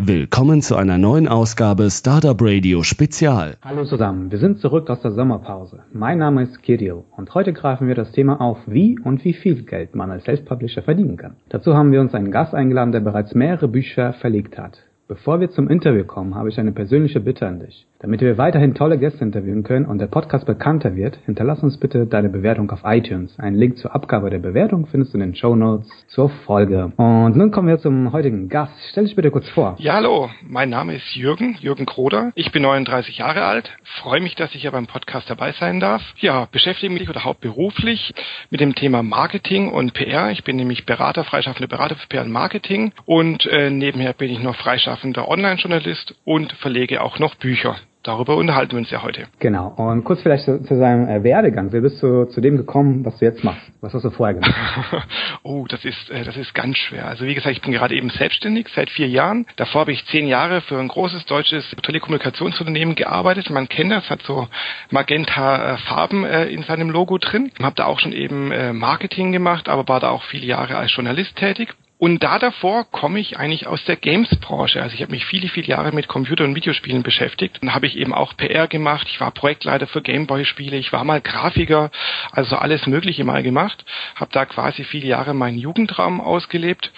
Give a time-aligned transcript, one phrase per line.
[0.00, 3.56] Willkommen zu einer neuen Ausgabe Startup Radio Spezial.
[3.64, 5.80] Hallo zusammen, wir sind zurück aus der Sommerpause.
[5.92, 9.64] Mein Name ist Kirill und heute greifen wir das Thema auf, wie und wie viel
[9.64, 11.34] Geld man als Self-Publisher verdienen kann.
[11.48, 14.78] Dazu haben wir uns einen Gast eingeladen, der bereits mehrere Bücher verlegt hat.
[15.08, 17.86] Bevor wir zum Interview kommen, habe ich eine persönliche Bitte an dich.
[18.00, 22.06] Damit wir weiterhin tolle Gäste interviewen können und der Podcast bekannter wird, hinterlass uns bitte
[22.06, 23.36] deine Bewertung auf iTunes.
[23.38, 26.92] Einen Link zur Abgabe der Bewertung findest du in den Show Notes zur Folge.
[26.98, 28.74] Und nun kommen wir zum heutigen Gast.
[28.90, 29.76] Stell dich bitte kurz vor.
[29.78, 30.28] Ja, hallo.
[30.42, 32.30] Mein Name ist Jürgen, Jürgen Kroder.
[32.34, 33.70] Ich bin 39 Jahre alt.
[34.02, 36.02] Freue mich, dass ich hier beim Podcast dabei sein darf.
[36.18, 38.12] Ja, beschäftige mich oder hauptberuflich
[38.50, 40.30] mit dem Thema Marketing und PR.
[40.32, 44.42] Ich bin nämlich Berater, freischaffender Berater für PR und Marketing und äh, nebenher bin ich
[44.42, 47.76] noch freischaffender Online-Journalist und verlege auch noch Bücher
[48.08, 49.26] darüber unterhalten wir uns ja heute.
[49.38, 49.68] Genau.
[49.76, 51.72] Und kurz vielleicht zu, zu seinem äh, Werdegang.
[51.72, 53.60] Wie bist du zu dem gekommen, was du jetzt machst?
[53.80, 54.54] Was hast du vorher gemacht?
[55.42, 57.06] oh, das ist, äh, das ist ganz schwer.
[57.06, 59.46] Also wie gesagt, ich bin gerade eben selbstständig seit vier Jahren.
[59.56, 63.50] Davor habe ich zehn Jahre für ein großes deutsches Telekommunikationsunternehmen gearbeitet.
[63.50, 64.48] Man kennt das, hat so
[64.90, 67.50] magenta äh, Farben äh, in seinem Logo drin.
[67.62, 70.94] Habe da auch schon eben äh, Marketing gemacht, aber war da auch viele Jahre als
[70.94, 71.74] Journalist tätig.
[71.98, 74.80] Und da davor komme ich eigentlich aus der Games-Branche.
[74.80, 77.58] Also ich habe mich viele, viele Jahre mit Computer- und Videospielen beschäftigt.
[77.60, 79.08] Dann habe ich eben auch PR gemacht.
[79.10, 80.76] Ich war Projektleiter für Gameboy-Spiele.
[80.76, 81.90] Ich war mal Grafiker.
[82.30, 83.84] Also alles Mögliche mal gemacht.
[84.14, 86.92] Habe da quasi viele Jahre meinen Jugendraum ausgelebt.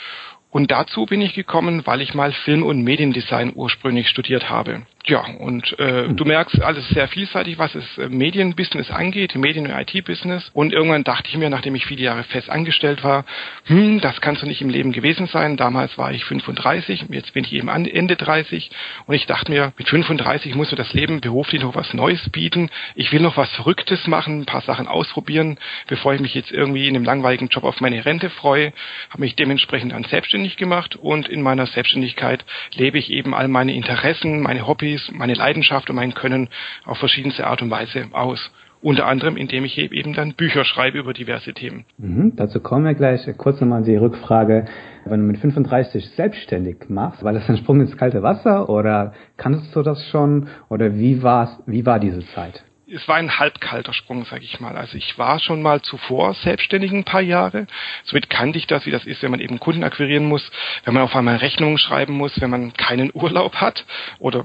[0.50, 4.82] Und dazu bin ich gekommen, weil ich mal Film- und Mediendesign ursprünglich studiert habe.
[5.06, 6.16] Ja, und äh, mhm.
[6.16, 10.50] du merkst, alles sehr vielseitig, was es äh, Medienbusiness angeht, Medien- und IT-Business.
[10.52, 13.24] Und irgendwann dachte ich mir, nachdem ich viele Jahre fest angestellt war,
[13.64, 15.56] hm, das kannst du nicht im Leben gewesen sein.
[15.56, 18.70] Damals war ich 35, jetzt bin ich eben Ende 30.
[19.06, 22.68] Und ich dachte mir, mit 35 muss mir das Leben beruflich noch was Neues bieten.
[22.94, 26.86] Ich will noch was Verrücktes machen, ein paar Sachen ausprobieren, bevor ich mich jetzt irgendwie
[26.86, 28.74] in einem langweiligen Job auf meine Rente freue.
[29.08, 33.72] Habe mich dementsprechend dann selbstständig gemacht und in meiner Selbstständigkeit lebe ich eben all meine
[33.72, 36.48] Interessen, meine Hobbys, Hobbys, meine Leidenschaft und mein Können
[36.84, 38.50] auf verschiedenste Art und Weise aus.
[38.82, 41.84] Unter anderem, indem ich eben dann Bücher schreibe über diverse Themen.
[41.98, 43.28] Mhm, dazu kommen wir gleich.
[43.36, 44.64] Kurz nochmal die Rückfrage.
[45.04, 49.76] Wenn du mit 35 selbstständig machst, war das ein Sprung ins kalte Wasser oder kannst
[49.76, 50.48] du das schon?
[50.70, 52.64] Oder wie war's, wie war diese Zeit?
[52.92, 54.76] Es war ein halbkalter Sprung, sage ich mal.
[54.76, 57.66] Also ich war schon mal zuvor selbstständig ein paar Jahre.
[58.04, 60.50] Somit kannte ich das, wie das ist, wenn man eben Kunden akquirieren muss,
[60.84, 63.84] wenn man auf einmal Rechnungen schreiben muss, wenn man keinen Urlaub hat
[64.18, 64.42] oder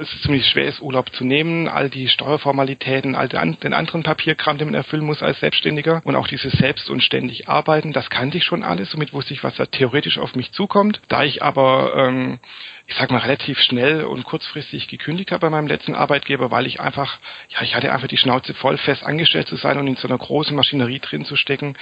[0.00, 4.58] es ist ziemlich schwer ist, Urlaub zu nehmen, all die Steuerformalitäten, all den anderen Papierkram,
[4.58, 8.38] den man erfüllen muss als Selbstständiger und auch dieses selbst und ständig arbeiten, das kannte
[8.38, 8.90] ich schon alles.
[8.90, 11.00] Somit wusste ich, was da theoretisch auf mich zukommt.
[11.08, 12.38] Da ich aber ähm,
[12.88, 16.80] ich sag mal, relativ schnell und kurzfristig gekündigt habe bei meinem letzten Arbeitgeber, weil ich
[16.80, 17.18] einfach,
[17.50, 20.16] ja, ich hatte einfach die Schnauze voll, fest angestellt zu sein und in so einer
[20.16, 21.76] großen Maschinerie drin zu stecken,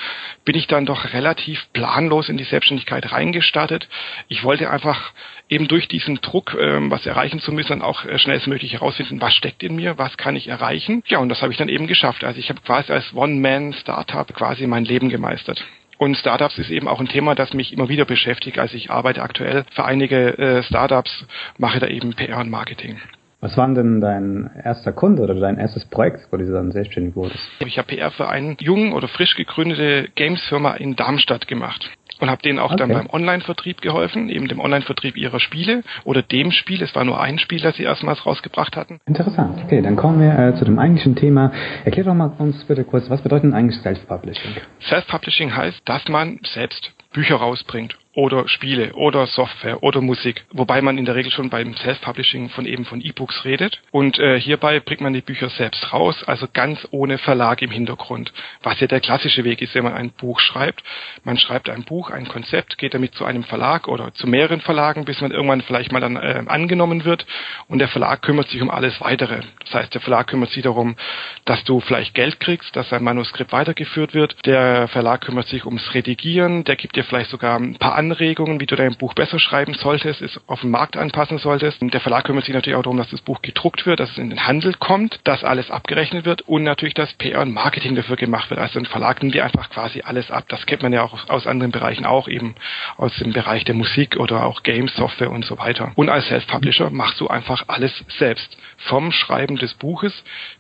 [0.44, 3.88] bin ich dann doch relativ planlos in die Selbstständigkeit reingestartet.
[4.26, 5.12] Ich wollte einfach
[5.48, 9.62] eben durch diesen Druck, ähm, was erreichen zu müssen, auch äh, schnellstmöglich herausfinden, was steckt
[9.62, 11.04] in mir, was kann ich erreichen.
[11.06, 12.24] Ja, und das habe ich dann eben geschafft.
[12.24, 15.64] Also ich habe quasi als One-Man-Startup quasi mein Leben gemeistert.
[15.98, 18.58] Und Startups ist eben auch ein Thema, das mich immer wieder beschäftigt.
[18.58, 21.26] Also ich arbeite aktuell für einige äh, Startups,
[21.58, 23.00] mache da eben PR und Marketing.
[23.40, 27.48] Was war denn dein erster Kunde oder dein erstes Projekt, wo du dann selbstständig wurdest?
[27.60, 31.90] Ich habe PR für eine jung oder frisch gegründete Games-Firma in Darmstadt gemacht
[32.20, 32.78] und habe denen auch okay.
[32.78, 36.82] dann beim Online-Vertrieb geholfen, eben dem Online-Vertrieb ihrer Spiele oder dem Spiel.
[36.82, 39.00] Es war nur ein Spiel, das sie erstmals rausgebracht hatten.
[39.06, 39.58] Interessant.
[39.64, 41.52] Okay, dann kommen wir äh, zu dem eigentlichen Thema.
[41.84, 44.52] Erklär doch mal uns bitte kurz, was bedeutet eigentlich Self-Publishing?
[44.88, 50.96] Self-Publishing heißt, dass man selbst Bücher rausbringt oder Spiele oder Software oder Musik, wobei man
[50.96, 53.82] in der Regel schon beim Self-Publishing von eben von E-Books redet.
[53.90, 58.32] Und äh, hierbei bringt man die Bücher selbst raus, also ganz ohne Verlag im Hintergrund,
[58.62, 60.82] was ja der klassische Weg ist, wenn man ein Buch schreibt.
[61.24, 65.04] Man schreibt ein Buch, ein Konzept, geht damit zu einem Verlag oder zu mehreren Verlagen,
[65.04, 67.26] bis man irgendwann vielleicht mal dann äh, angenommen wird
[67.68, 69.42] und der Verlag kümmert sich um alles weitere.
[69.60, 70.96] Das heißt, der Verlag kümmert sich darum,
[71.44, 74.36] dass du vielleicht Geld kriegst, dass dein Manuskript weitergeführt wird.
[74.46, 78.66] Der Verlag kümmert sich ums Redigieren, der gibt dir vielleicht sogar ein paar Anregungen, wie
[78.66, 81.78] du dein Buch besser schreiben solltest, es auf den Markt anpassen solltest.
[81.80, 84.30] Der Verlag kümmert sich natürlich auch darum, dass das Buch gedruckt wird, dass es in
[84.30, 88.48] den Handel kommt, dass alles abgerechnet wird und natürlich, dass PR und Marketing dafür gemacht
[88.50, 88.60] wird.
[88.60, 90.44] Also ein Verlag nimmt dir einfach quasi alles ab.
[90.48, 92.54] Das kennt man ja auch aus anderen Bereichen auch, eben
[92.96, 95.90] aus dem Bereich der Musik oder auch Games, Software und so weiter.
[95.96, 98.56] Und als Self-Publisher machst du einfach alles selbst.
[98.76, 100.12] Vom Schreiben des Buches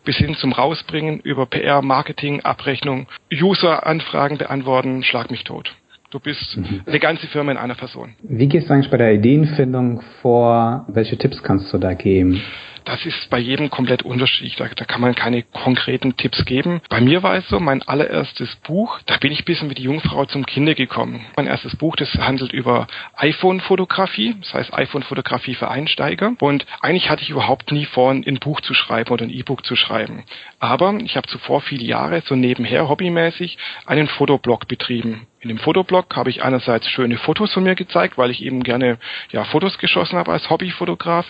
[0.04, 5.76] bis hin zum Rausbringen über PR, Marketing, Abrechnung, User-Anfragen beantworten, schlag mich tot.
[6.10, 6.82] Du bist mhm.
[6.86, 8.14] eine ganze Firma in einer Person.
[8.22, 10.84] Wie gehst du eigentlich bei der Ideenfindung vor?
[10.88, 12.40] Welche Tipps kannst du da geben?
[12.86, 14.56] das ist bei jedem komplett unterschiedlich.
[14.56, 16.80] Da, da kann man keine konkreten Tipps geben.
[16.88, 19.82] Bei mir war es so, mein allererstes Buch, da bin ich ein bisschen wie die
[19.82, 21.26] Jungfrau zum Kinde gekommen.
[21.36, 22.86] Mein erstes Buch, das handelt über
[23.16, 26.34] iPhone-Fotografie, das heißt iPhone-Fotografie für Einsteiger.
[26.38, 29.74] Und eigentlich hatte ich überhaupt nie vor, ein Buch zu schreiben oder ein E-Book zu
[29.74, 30.22] schreiben.
[30.60, 35.26] Aber ich habe zuvor viele Jahre so nebenher hobbymäßig einen Fotoblog betrieben.
[35.46, 38.98] In dem Fotoblog habe ich einerseits schöne Fotos von mir gezeigt, weil ich eben gerne
[39.30, 41.24] ja Fotos geschossen habe als Hobbyfotograf.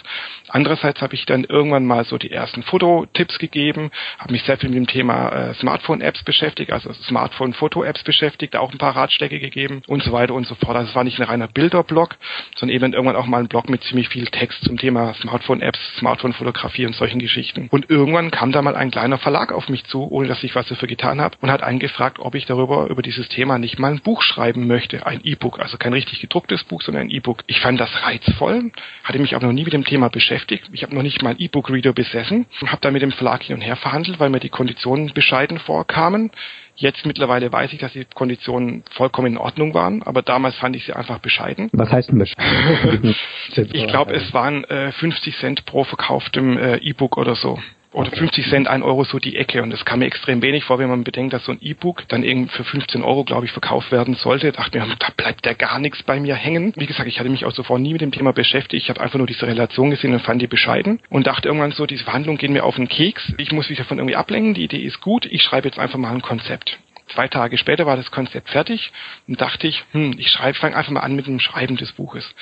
[0.48, 4.70] Andererseits habe ich dann irgendwann mal so die ersten Fototipps gegeben, habe mich sehr viel
[4.70, 10.02] mit dem Thema äh, Smartphone-Apps beschäftigt, also Smartphone-Foto-Apps beschäftigt, auch ein paar Ratschläge gegeben und
[10.02, 10.78] so weiter und so fort.
[10.78, 12.16] Also es war nicht ein reiner Bilderblog,
[12.54, 16.86] sondern eben irgendwann auch mal ein Blog mit ziemlich viel Text zum Thema Smartphone-Apps, Smartphone-Fotografie
[16.86, 17.68] und solchen Geschichten.
[17.70, 20.68] Und irgendwann kam da mal ein kleiner Verlag auf mich zu, ohne dass ich was
[20.68, 24.22] dafür getan habe, und hat eingefragt, ob ich darüber über dieses Thema nicht mal Buch
[24.22, 27.42] schreiben möchte, ein E-Book, also kein richtig gedrucktes Buch, sondern ein E-Book.
[27.48, 28.70] Ich fand das reizvoll,
[29.02, 30.70] hatte mich aber noch nie mit dem Thema beschäftigt.
[30.70, 33.56] Ich habe noch nicht mal einen E-Book-Reader besessen und habe da mit dem Verlag hin
[33.56, 36.30] und her verhandelt, weil mir die Konditionen bescheiden vorkamen.
[36.76, 40.84] Jetzt mittlerweile weiß ich, dass die Konditionen vollkommen in Ordnung waren, aber damals fand ich
[40.84, 41.68] sie einfach bescheiden.
[41.72, 43.16] Was heißt denn bescheiden?
[43.56, 47.58] ich glaube, es waren äh, 50 Cent pro verkauftem äh, E-Book oder so
[47.96, 49.62] oder 50 Cent, 1 Euro so die Ecke.
[49.62, 52.22] Und das kam mir extrem wenig vor, wenn man bedenkt, dass so ein E-Book dann
[52.22, 54.52] irgendwie für 15 Euro, glaube ich, verkauft werden sollte.
[54.52, 56.74] Da dachte mir, da bleibt ja gar nichts bei mir hängen.
[56.76, 58.82] Wie gesagt, ich hatte mich auch zuvor nie mit dem Thema beschäftigt.
[58.82, 61.86] Ich habe einfach nur diese Relation gesehen und fand die bescheiden und dachte irgendwann so,
[61.86, 63.32] diese Verhandlungen gehen mir auf den Keks.
[63.38, 64.52] Ich muss mich davon irgendwie ablenken.
[64.52, 65.24] Die Idee ist gut.
[65.24, 66.78] Ich schreibe jetzt einfach mal ein Konzept.
[67.14, 68.92] Zwei Tage später war das Konzept fertig
[69.28, 72.34] und dachte ich, hm, ich schreibe, fange einfach mal an mit dem Schreiben des Buches.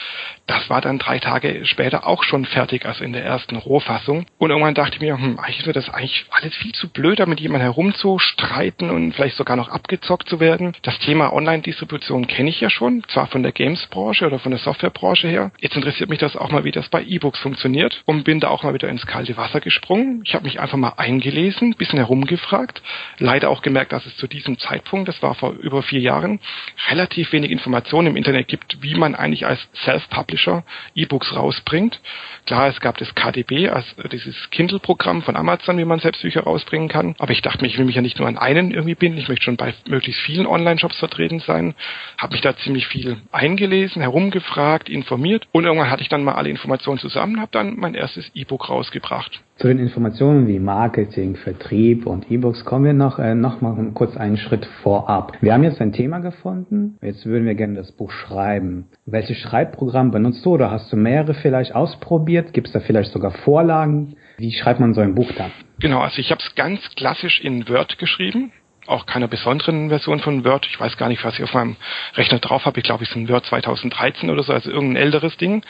[0.47, 4.27] Das war dann drei Tage später auch schon fertig, also in der ersten Rohfassung.
[4.39, 7.41] Und irgendwann dachte ich mir, hm, eigentlich wird das eigentlich alles viel zu blöd, mit
[7.41, 10.75] jemandem herumzustreiten und vielleicht sogar noch abgezockt zu werden.
[10.83, 15.29] Das Thema Online-Distribution kenne ich ja schon, zwar von der Games-Branche oder von der Software-Branche
[15.29, 15.53] her.
[15.59, 18.63] Jetzt interessiert mich das auch mal, wie das bei E-Books funktioniert und bin da auch
[18.63, 20.23] mal wieder ins kalte Wasser gesprungen.
[20.25, 22.83] Ich habe mich einfach mal eingelesen, bisschen herumgefragt,
[23.19, 26.41] leider auch gemerkt, dass es zu diesem diesem Zeitpunkt, das war vor über vier Jahren,
[26.89, 30.65] relativ wenig Informationen im Internet gibt, wie man eigentlich als Self-Publisher
[30.95, 32.01] E-Books rausbringt.
[32.47, 37.15] Klar, es gab das KDB, also dieses Kindle-Programm von Amazon, wie man Selbstbücher rausbringen kann.
[37.19, 39.29] Aber ich dachte mir, ich will mich ja nicht nur an einen irgendwie binden, ich
[39.29, 41.75] möchte schon bei möglichst vielen Online-Shops vertreten sein.
[42.19, 46.51] Habe mich da ziemlich viel eingelesen, herumgefragt, informiert und irgendwann hatte ich dann mal alle
[46.51, 49.41] Informationen zusammen, habe dann mein erstes E-Book rausgebracht.
[49.57, 54.17] Zu den Informationen wie Marketing, Vertrieb und E-Books kommen wir noch, äh, noch mal kurz
[54.17, 55.33] einen Schritt vorab.
[55.41, 56.99] Wir haben jetzt ein Thema gefunden.
[57.01, 58.89] Jetzt würden wir gerne das Buch schreiben.
[59.07, 62.34] Welches Schreibprogramm benutzt du oder hast du mehrere vielleicht ausprobiert?
[62.43, 64.17] Gibt es da vielleicht sogar Vorlagen?
[64.39, 65.51] Wie schreibt man so ein Buch dann?
[65.79, 68.53] Genau, also ich habe es ganz klassisch in Word geschrieben
[68.87, 70.67] auch keiner besonderen Version von Word.
[70.71, 71.77] Ich weiß gar nicht, was ich auf meinem
[72.15, 72.81] Rechner drauf habe.
[72.81, 75.65] Ich glaube, es ist ein Word 2013 oder so, also irgendein älteres Ding.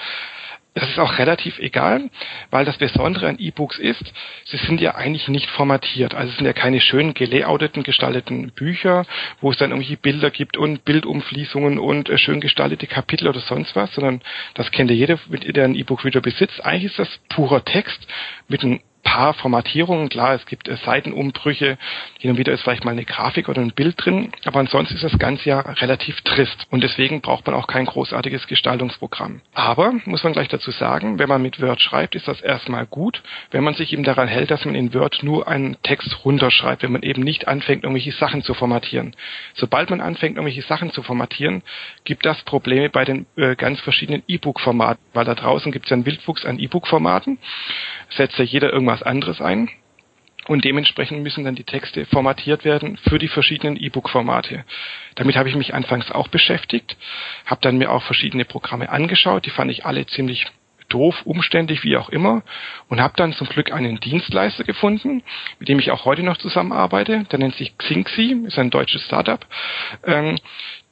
[0.75, 2.11] Das ist auch relativ egal,
[2.51, 4.13] weil das Besondere an E-Books ist,
[4.45, 6.15] sie sind ja eigentlich nicht formatiert.
[6.15, 9.07] Also es sind ja keine schön gelayouteten, gestalteten Bücher,
[9.41, 13.77] wo es dann irgendwie Bilder gibt und Bildumfließungen und äh, schön gestaltete Kapitel oder sonst
[13.77, 14.21] was, sondern
[14.55, 16.65] das kennt ja jeder, der ein E-Book wieder besitzt.
[16.65, 18.05] Eigentlich ist das purer Text
[18.49, 20.09] mit einem paar Formatierungen.
[20.09, 21.79] Klar, es gibt äh, Seitenumbrüche,
[22.19, 25.05] hin und wieder ist vielleicht mal eine Grafik oder ein Bild drin, aber ansonsten ist
[25.05, 29.41] das Ganze ja relativ trist und deswegen braucht man auch kein großartiges Gestaltungsprogramm.
[29.55, 33.23] Aber, muss man gleich dazu sagen, wenn man mit Word schreibt, ist das erstmal gut,
[33.51, 36.93] wenn man sich eben daran hält, dass man in Word nur einen Text runterschreibt, wenn
[36.93, 39.15] man eben nicht anfängt, irgendwelche Sachen zu formatieren.
[39.55, 41.63] Sobald man anfängt, irgendwelche Sachen zu formatieren,
[42.05, 45.95] gibt das Probleme bei den äh, ganz verschiedenen E-Book-Formaten, weil da draußen gibt es ja
[45.95, 47.39] einen Wildwuchs an E-Book-Formaten,
[48.11, 49.69] setzt ja jeder irgendwas anderes ein.
[50.47, 54.65] Und dementsprechend müssen dann die Texte formatiert werden für die verschiedenen E-Book-Formate.
[55.15, 56.99] Damit habe ich mich anfangs auch beschäftigt,
[57.47, 60.47] habe dann mir auch verschiedene Programme angeschaut, die fand ich alle ziemlich
[60.91, 62.43] doof, umständlich, wie auch immer,
[62.91, 65.23] und habe dann zum Glück einen Dienstleister gefunden,
[65.59, 67.25] mit dem ich auch heute noch zusammenarbeite.
[67.33, 69.41] Der nennt sich Xingxi, ist ein deutsches Startup.
[70.05, 70.37] Ähm,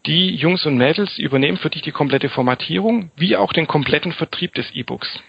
[0.06, 4.54] die Jungs und Mädels übernehmen für dich die komplette Formatierung, wie auch den kompletten Vertrieb
[4.54, 5.22] des E-Books.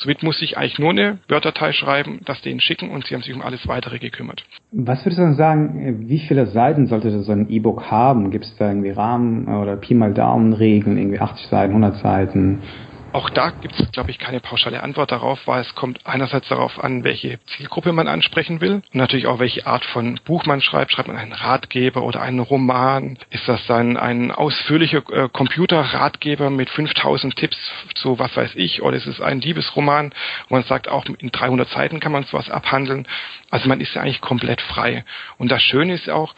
[0.00, 3.34] Somit muss ich eigentlich nur eine Word-Datei schreiben, das denen schicken und sie haben sich
[3.34, 4.44] um alles weitere gekümmert.
[4.70, 8.30] Was würdest du dann sagen, wie viele Seiten sollte so ein E-Book haben?
[8.30, 12.60] Gibt es da irgendwie Rahmen oder Pi mal Daumen Regeln, irgendwie 80 Seiten, 100 Seiten?
[13.10, 16.78] Auch da gibt es, glaube ich, keine pauschale Antwort darauf, weil es kommt einerseits darauf
[16.82, 20.92] an, welche Zielgruppe man ansprechen will und natürlich auch, welche Art von Buch man schreibt.
[20.92, 23.18] Schreibt man einen Ratgeber oder einen Roman?
[23.30, 27.56] Ist das dann ein ausführlicher äh, Computerratgeber mit 5000 Tipps
[27.94, 28.82] zu was weiß ich?
[28.82, 30.12] Oder ist es ein Liebesroman,
[30.48, 33.08] wo man sagt, auch in 300 Seiten kann man sowas abhandeln?
[33.50, 35.04] Also man ist ja eigentlich komplett frei.
[35.38, 36.34] Und das Schöne ist auch,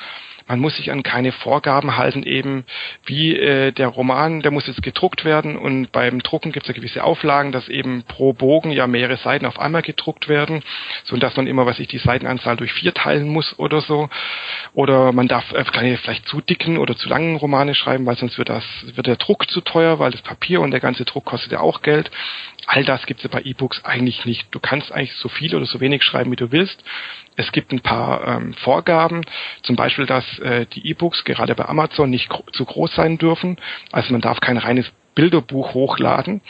[0.50, 2.64] Man muss sich an keine Vorgaben halten, eben
[3.06, 6.74] wie äh, der Roman, der muss jetzt gedruckt werden und beim Drucken gibt es ja
[6.74, 10.64] gewisse Auflagen, dass eben pro Bogen ja mehrere Seiten auf einmal gedruckt werden,
[11.04, 14.08] so dass man immer, was ich die Seitenanzahl durch vier teilen muss oder so.
[14.74, 18.36] Oder man darf äh, keine vielleicht zu dicken oder zu langen Romane schreiben, weil sonst
[18.36, 18.64] wird das
[18.96, 21.82] wird der Druck zu teuer, weil das Papier und der ganze Druck kostet ja auch
[21.82, 22.10] Geld.
[22.66, 24.48] All das gibt es bei E-Books eigentlich nicht.
[24.50, 26.82] Du kannst eigentlich so viel oder so wenig schreiben, wie du willst.
[27.36, 29.24] Es gibt ein paar ähm, Vorgaben,
[29.62, 33.56] zum Beispiel, dass äh, die E-Books gerade bei Amazon nicht gro zu groß sein dürfen.
[33.92, 36.40] Also man darf kein reines Bilderbuch hochladen.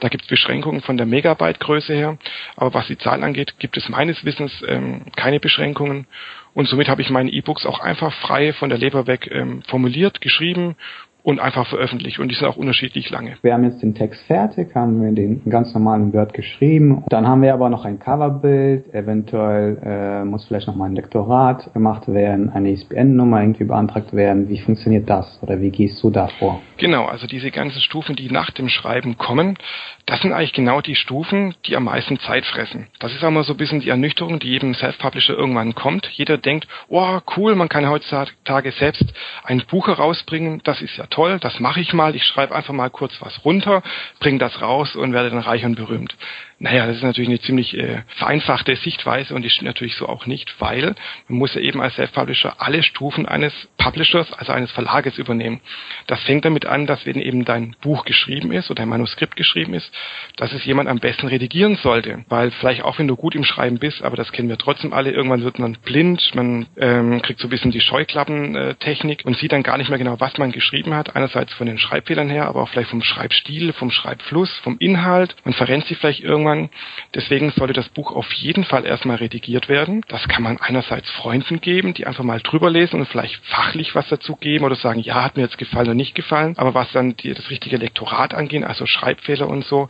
[0.00, 2.18] Da gibt es Beschränkungen von der Megabyte-Größe her.
[2.56, 6.06] Aber was die Zahl angeht, gibt es meines Wissens ähm, keine Beschränkungen.
[6.54, 10.20] Und somit habe ich meine E-Books auch einfach frei von der Leber weg ähm, formuliert,
[10.20, 10.76] geschrieben
[11.22, 13.36] und einfach veröffentlicht und die sind auch unterschiedlich lange.
[13.42, 17.04] Wir haben jetzt den Text fertig, haben wir den ganz normalen Word geschrieben.
[17.08, 21.72] Dann haben wir aber noch ein Coverbild, eventuell äh, muss vielleicht noch mal ein Lektorat
[21.74, 24.48] gemacht werden, eine ISBN-Nummer irgendwie beantragt werden.
[24.48, 26.60] Wie funktioniert das oder wie gehst du da vor?
[26.78, 29.58] Genau, also diese ganzen Stufen, die nach dem Schreiben kommen,
[30.06, 32.86] das sind eigentlich genau die Stufen, die am meisten Zeit fressen.
[33.00, 36.08] Das ist auch mal so ein bisschen die Ernüchterung, die jedem Self-Publisher irgendwann kommt.
[36.12, 39.04] Jeder denkt, oh cool, man kann heutzutage selbst
[39.42, 42.90] ein Buch herausbringen, das ist ja toll, das mache ich mal, ich schreibe einfach mal
[42.90, 43.82] kurz was runter,
[44.20, 46.16] bringe das raus und werde dann reich und berühmt.
[46.60, 50.26] Naja, das ist natürlich eine ziemlich äh, vereinfachte Sichtweise und die stimmt natürlich so auch
[50.26, 50.96] nicht, weil
[51.28, 55.60] man muss ja eben als Self-Publisher alle Stufen eines Publishers, also eines Verlages übernehmen.
[56.08, 59.72] Das fängt damit an, dass wenn eben dein Buch geschrieben ist oder ein Manuskript geschrieben
[59.72, 59.88] ist,
[60.36, 62.24] dass es jemand am besten redigieren sollte.
[62.28, 65.12] Weil vielleicht auch wenn du gut im Schreiben bist, aber das kennen wir trotzdem alle,
[65.12, 69.62] irgendwann wird man blind, man ähm, kriegt so ein bisschen die Scheuklappentechnik und sieht dann
[69.62, 71.14] gar nicht mehr genau, was man geschrieben hat.
[71.14, 75.36] Einerseits von den Schreibfehlern her, aber auch vielleicht vom Schreibstil, vom Schreibfluss, vom Inhalt.
[75.44, 76.70] Man verrennt sich vielleicht irgendwann irgendwann.
[77.14, 80.02] Deswegen sollte das Buch auf jeden Fall erstmal redigiert werden.
[80.08, 84.08] Das kann man einerseits Freunden geben, die einfach mal drüber lesen und vielleicht fachlich was
[84.08, 86.54] dazu geben oder sagen, ja, hat mir jetzt gefallen oder nicht gefallen.
[86.56, 89.88] Aber was dann die, das richtige Lektorat angeht, also Schreibfehler und so,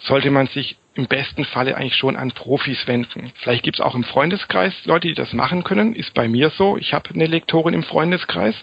[0.00, 3.32] sollte man sich im besten Falle eigentlich schon an Profis wenden.
[3.36, 5.94] Vielleicht gibt es auch im Freundeskreis Leute, die das machen können.
[5.94, 6.76] Ist bei mir so.
[6.76, 8.56] Ich habe eine Lektorin im Freundeskreis.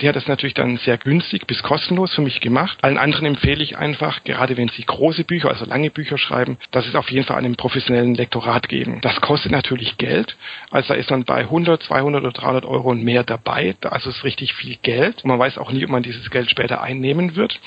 [0.00, 2.78] Die hat das natürlich dann sehr günstig bis kostenlos für mich gemacht.
[2.82, 6.86] Allen anderen empfehle ich einfach, gerade wenn sie große Bücher, also lange Bücher schreiben, dass
[6.86, 9.00] es auf jeden Fall einem professionellen Lektorat geben.
[9.00, 10.36] Das kostet natürlich Geld.
[10.70, 13.74] Also da ist man bei 100, 200 oder 300 Euro und mehr dabei.
[13.82, 15.24] Also ist richtig viel Geld.
[15.24, 17.58] Und man weiß auch nie, ob man dieses Geld später einnehmen wird.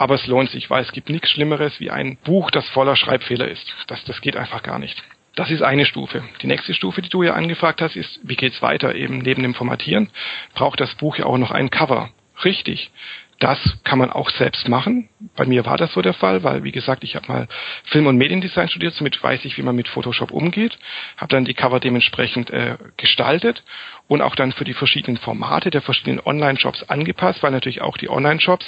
[0.00, 3.46] Aber es lohnt sich, weil es gibt nichts Schlimmeres wie ein Buch, das voller Schreibfehler
[3.46, 3.74] ist.
[3.86, 5.04] Das, das geht einfach gar nicht.
[5.34, 6.24] Das ist eine Stufe.
[6.40, 8.94] Die nächste Stufe, die du ja angefragt hast, ist, wie geht's weiter?
[8.94, 10.08] Eben neben dem Formatieren
[10.54, 12.08] braucht das Buch ja auch noch ein Cover.
[12.42, 12.90] Richtig.
[13.40, 15.08] Das kann man auch selbst machen.
[15.34, 17.48] Bei mir war das so der Fall, weil, wie gesagt, ich habe mal
[17.84, 20.78] Film- und Mediendesign studiert, somit weiß ich, wie man mit Photoshop umgeht,
[21.16, 23.64] habe dann die Cover dementsprechend äh, gestaltet
[24.08, 28.10] und auch dann für die verschiedenen Formate der verschiedenen Online-Shops angepasst, weil natürlich auch die
[28.10, 28.66] Online-Shops,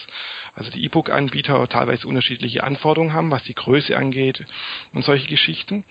[0.54, 4.42] also die E-Book-Anbieter teilweise unterschiedliche Anforderungen haben, was die Größe angeht
[4.94, 5.84] und solche Geschichten.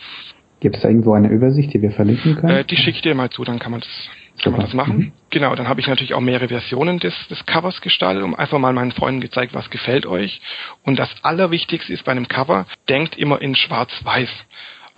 [0.60, 2.58] Gibt es da irgendwo eine Übersicht, die wir verlinken können?
[2.58, 4.10] Äh, die schicke ich dir mal zu, dann kann man das
[4.42, 4.98] kann man das machen.
[4.98, 5.12] Mhm.
[5.30, 8.74] Genau, dann habe ich natürlich auch mehrere Versionen des, des Covers gestaltet, um einfach mal
[8.74, 10.42] meinen Freunden gezeigt, was gefällt euch.
[10.84, 14.30] Und das Allerwichtigste ist bei einem Cover, denkt immer in schwarz-weiß.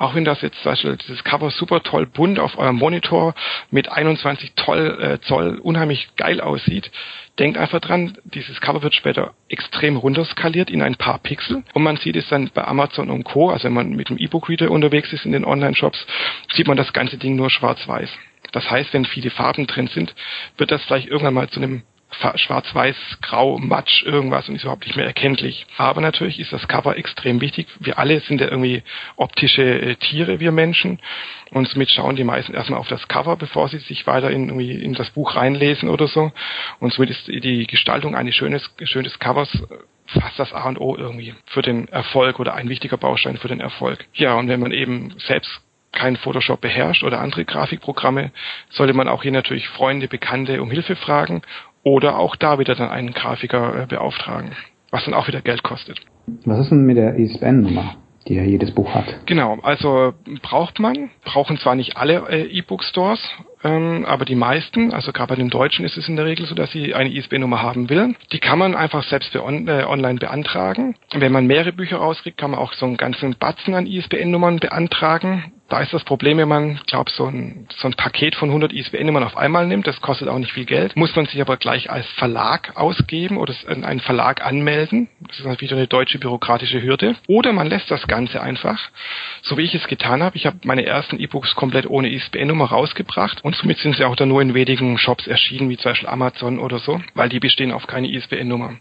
[0.03, 3.33] Auch wenn das jetzt zum Beispiel dieses Cover super toll bunt auf eurem Monitor
[3.71, 6.91] mit 21 toll, äh, Zoll unheimlich geil aussieht,
[7.39, 11.95] denkt einfach dran, dieses Cover wird später extrem runterskaliert in ein paar Pixel und man
[11.95, 15.23] sieht es dann bei Amazon und Co., also wenn man mit dem E-Book-Reader unterwegs ist
[15.23, 16.05] in den Online-Shops,
[16.53, 18.09] sieht man das ganze Ding nur schwarz-weiß.
[18.51, 20.13] Das heißt, wenn viele Farben drin sind,
[20.57, 24.95] wird das vielleicht irgendwann mal zu einem schwarz-weiß, grau, matsch, irgendwas und ist überhaupt nicht
[24.95, 25.65] mehr erkenntlich.
[25.77, 27.67] Aber natürlich ist das Cover extrem wichtig.
[27.79, 28.83] Wir alle sind ja irgendwie
[29.15, 30.99] optische äh, Tiere, wir Menschen.
[31.51, 34.71] Und somit schauen die meisten erstmal auf das Cover, bevor sie sich weiter in, irgendwie
[34.71, 36.31] in das Buch reinlesen oder so.
[36.79, 40.95] Und somit ist die Gestaltung eines schönes, schönes Covers äh, fast das A und O
[40.97, 44.05] irgendwie für den Erfolg oder ein wichtiger Baustein für den Erfolg.
[44.13, 45.61] Ja, und wenn man eben selbst
[45.93, 48.31] kein Photoshop beherrscht oder andere Grafikprogramme,
[48.69, 51.43] sollte man auch hier natürlich Freunde, Bekannte um Hilfe fragen
[51.83, 54.51] oder auch da wieder dann einen Grafiker äh, beauftragen,
[54.91, 55.99] was dann auch wieder Geld kostet.
[56.45, 57.95] Was ist denn mit der ISBN-Nummer?
[58.27, 59.05] die ja jedes Buch hat.
[59.25, 63.19] Genau, also braucht man, brauchen zwar nicht alle äh, E-Book-Stores,
[63.63, 66.55] ähm, aber die meisten, also gerade bei den Deutschen ist es in der Regel so,
[66.55, 68.15] dass sie eine ISBN-Nummer haben will.
[68.31, 70.95] Die kann man einfach selbst für on, äh, online beantragen.
[71.13, 75.51] Wenn man mehrere Bücher rauskriegt, kann man auch so einen ganzen Batzen an ISBN-Nummern beantragen
[75.73, 79.23] Da ist das Problem, wenn man, glaube so ein, so ein Paket von 100 ISBN-Nummern
[79.23, 82.05] auf einmal nimmt, das kostet auch nicht viel Geld, muss man sich aber gleich als
[82.11, 85.09] Verlag ausgeben oder einen Verlag anmelden.
[85.21, 87.15] Das ist wieder eine deutsche bürokratische Hürde.
[87.25, 88.79] Oder man lässt das Ganze einfach,
[89.41, 90.37] so wie ich es getan habe.
[90.37, 94.29] Ich habe meine ersten E-Books komplett ohne ISBN-Nummer rausgebracht und somit sind sie auch dann
[94.29, 97.87] nur in wenigen Shops erschienen, wie zum Beispiel Amazon oder so, weil die bestehen auf
[97.87, 98.75] keine ISBN-Nummer.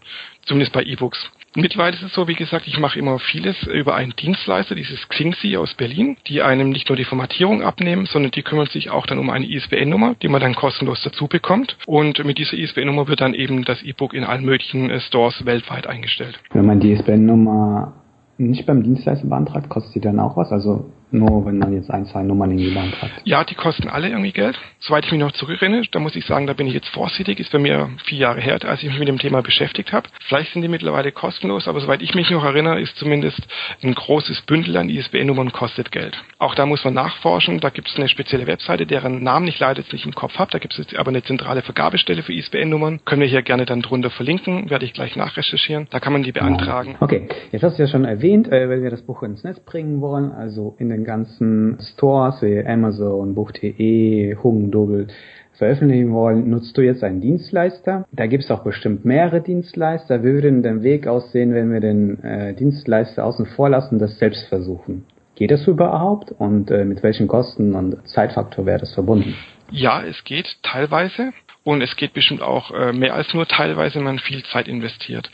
[0.45, 1.31] Zumindest bei E-Books.
[1.55, 5.55] Mittlerweile ist es so, wie gesagt, ich mache immer vieles über einen Dienstleister, dieses Xingsi
[5.55, 9.19] aus Berlin, die einem nicht nur die Formatierung abnehmen, sondern die kümmern sich auch dann
[9.19, 11.77] um eine ISBN-Nummer, die man dann kostenlos dazu bekommt.
[11.85, 15.85] Und mit dieser ISBN-Nummer wird dann eben das E-Book in allen möglichen äh, Stores weltweit
[15.85, 16.39] eingestellt.
[16.53, 17.93] Wenn man die ISBN-Nummer
[18.39, 20.51] nicht beim Dienstleister beantragt, kostet die dann auch was?
[20.51, 23.11] Also nur wenn man jetzt ein, zwei Nummern in die Bank hat.
[23.23, 24.59] Ja, die kosten alle irgendwie Geld.
[24.79, 27.39] Soweit ich mich noch zurückerinnere, da muss ich sagen, da bin ich jetzt vorsichtig.
[27.39, 30.09] Ist bei mir vier Jahre her, als ich mich mit dem Thema beschäftigt habe.
[30.27, 33.39] Vielleicht sind die mittlerweile kostenlos, aber soweit ich mich noch erinnere, ist zumindest
[33.81, 36.21] ein großes Bündel an ISBN-Nummern kostet Geld.
[36.39, 37.59] Auch da muss man nachforschen.
[37.59, 40.51] Da gibt es eine spezielle Webseite, deren Namen ich leider jetzt nicht im Kopf habe.
[40.51, 43.01] Da gibt es jetzt aber eine zentrale Vergabestelle für ISBN-Nummern.
[43.05, 44.69] Können wir hier gerne dann drunter verlinken.
[44.69, 45.87] Werde ich gleich nachrecherchieren.
[45.91, 46.95] Da kann man die beantragen.
[46.99, 50.01] Okay, jetzt hast du ja schon erwähnt, äh, wenn wir das Buch ins Netz bringen
[50.01, 55.07] wollen, also in den ganzen Stores wie Amazon, Buch.de, Hugendubel
[55.53, 58.05] veröffentlichen wollen, nutzt du jetzt einen Dienstleister.
[58.11, 60.21] Da gibt es auch bestimmt mehrere Dienstleister.
[60.21, 64.17] Wie würde denn der Weg aussehen, wenn wir den äh, Dienstleister außen vor lassen das
[64.17, 65.05] selbst versuchen?
[65.35, 69.35] Geht das überhaupt und äh, mit welchen Kosten und Zeitfaktor wäre das verbunden?
[69.71, 71.31] Ja, es geht teilweise.
[71.63, 75.31] Und es geht bestimmt auch äh, mehr als nur teilweise, wenn man viel Zeit investiert.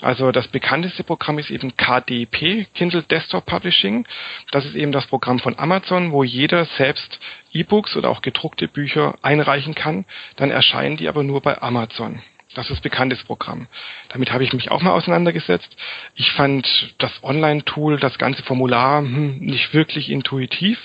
[0.00, 4.06] Also das bekannteste Programm ist eben KDP, Kindle Desktop Publishing.
[4.52, 7.18] Das ist eben das Programm von Amazon, wo jeder selbst
[7.52, 10.04] E-Books oder auch gedruckte Bücher einreichen kann.
[10.36, 12.22] Dann erscheinen die aber nur bei Amazon.
[12.54, 13.66] Das ist bekanntes Programm.
[14.10, 15.74] Damit habe ich mich auch mal auseinandergesetzt.
[16.14, 20.78] Ich fand das Online-Tool, das ganze Formular hm, nicht wirklich intuitiv.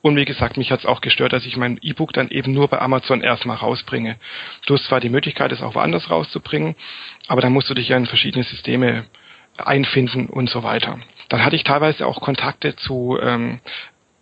[0.00, 2.68] Und wie gesagt, mich hat es auch gestört, dass ich mein E-Book dann eben nur
[2.68, 4.16] bei Amazon erstmal rausbringe.
[4.66, 6.74] Du hast zwar die Möglichkeit, es auch woanders rauszubringen,
[7.28, 9.04] aber dann musst du dich ja in verschiedene Systeme
[9.58, 10.98] einfinden und so weiter.
[11.28, 13.60] Dann hatte ich teilweise auch Kontakte zu ähm,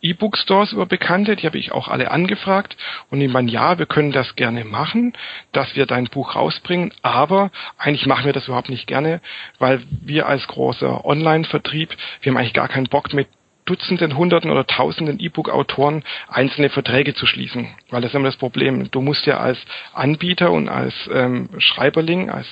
[0.02, 2.76] E-Book-Stores über Bekannte, die habe ich auch alle angefragt
[3.11, 5.12] und die meinen, ja, wir können das gerne machen,
[5.52, 9.21] dass wir dein Buch rausbringen, aber eigentlich machen wir das überhaupt nicht gerne,
[9.59, 11.90] weil wir als großer Online-Vertrieb,
[12.23, 13.28] wir haben eigentlich gar keinen Bock mit
[13.71, 17.69] Dutzenden, Hunderten oder Tausenden E-Book-Autoren einzelne Verträge zu schließen.
[17.91, 18.91] Weil das ist immer das Problem.
[18.91, 19.59] Du musst ja als
[19.95, 22.49] Anbieter und als ähm, Schreiberling, als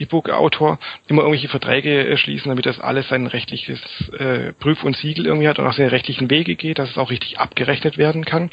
[0.00, 3.80] E-Book-Autor immer irgendwelche Verträge äh, schließen, damit das alles sein rechtliches
[4.18, 7.10] äh, Prüf- und Siegel irgendwie hat und auch seine rechtlichen Wege geht, dass es auch
[7.10, 8.50] richtig abgerechnet werden kann.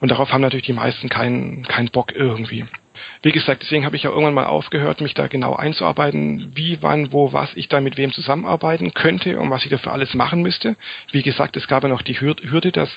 [0.00, 2.66] Und darauf haben natürlich die meisten keinen keinen Bock irgendwie.
[3.22, 7.12] Wie gesagt, deswegen habe ich ja irgendwann mal aufgehört, mich da genau einzuarbeiten, wie, wann,
[7.12, 10.76] wo, was ich da mit wem zusammenarbeiten könnte und was ich dafür alles machen müsste.
[11.12, 12.90] Wie gesagt, es gab ja noch die Hürde, dass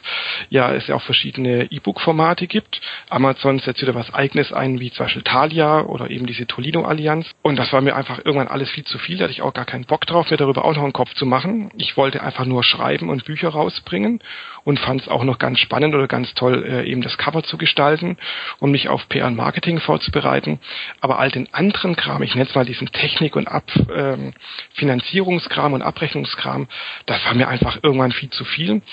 [0.50, 2.82] ja es ja auch verschiedene E-Book-Formate gibt.
[3.10, 7.28] Amazon setzt wieder was eigenes ein, wie zum Beispiel Thalia oder eben diese Tolino-Allianz.
[7.42, 9.18] Und das war mir einfach irgendwann alles viel zu viel.
[9.18, 11.26] Da hatte ich auch gar keinen Bock drauf, mir darüber auch noch einen Kopf zu
[11.26, 11.72] machen.
[11.78, 14.22] Ich wollte einfach nur schreiben und Bücher rausbringen
[14.64, 17.58] und fand es auch noch ganz spannend oder ganz toll, äh, eben das Cover zu
[17.58, 18.18] gestalten
[18.60, 20.60] und mich auf PR und Marketing vorzubereiten.
[21.02, 24.34] Aber all den anderen Kram, ich nenne es mal diesen Technik- und Ab ähm,
[24.76, 26.68] Finanzierungskram und Abrechnungskram,
[27.08, 28.84] das war mir einfach irgendwann viel zu viel.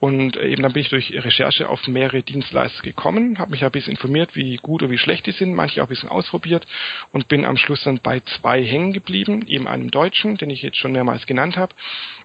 [0.00, 3.70] Und äh, eben dann bin ich durch Recherche auf mehrere Dienstleister gekommen, habe mich ein
[3.70, 6.66] bisschen informiert, wie gut oder wie schlecht die sind, manche auch ein bisschen ausprobiert
[7.10, 10.76] und bin am Schluss dann bei zwei hängen geblieben, eben einem Deutschen, den ich jetzt
[10.76, 11.74] schon mehrmals genannt habe,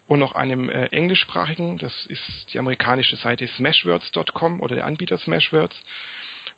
[0.09, 5.81] und noch einem äh, englischsprachigen, das ist die amerikanische Seite smashwords.com oder der Anbieter Smashwords.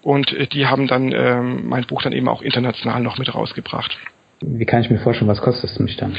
[0.01, 3.97] Und äh, die haben dann ähm, mein Buch dann eben auch international noch mit rausgebracht.
[4.41, 6.17] Wie kann ich mir vorstellen, was kostet es mich dann?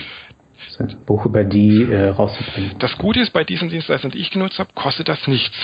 [0.81, 2.79] ein Buch über die äh, rauszubringen.
[2.79, 5.57] Das Gute ist, bei diesen Dienstleistern, die ich genutzt habe, kostet das nichts.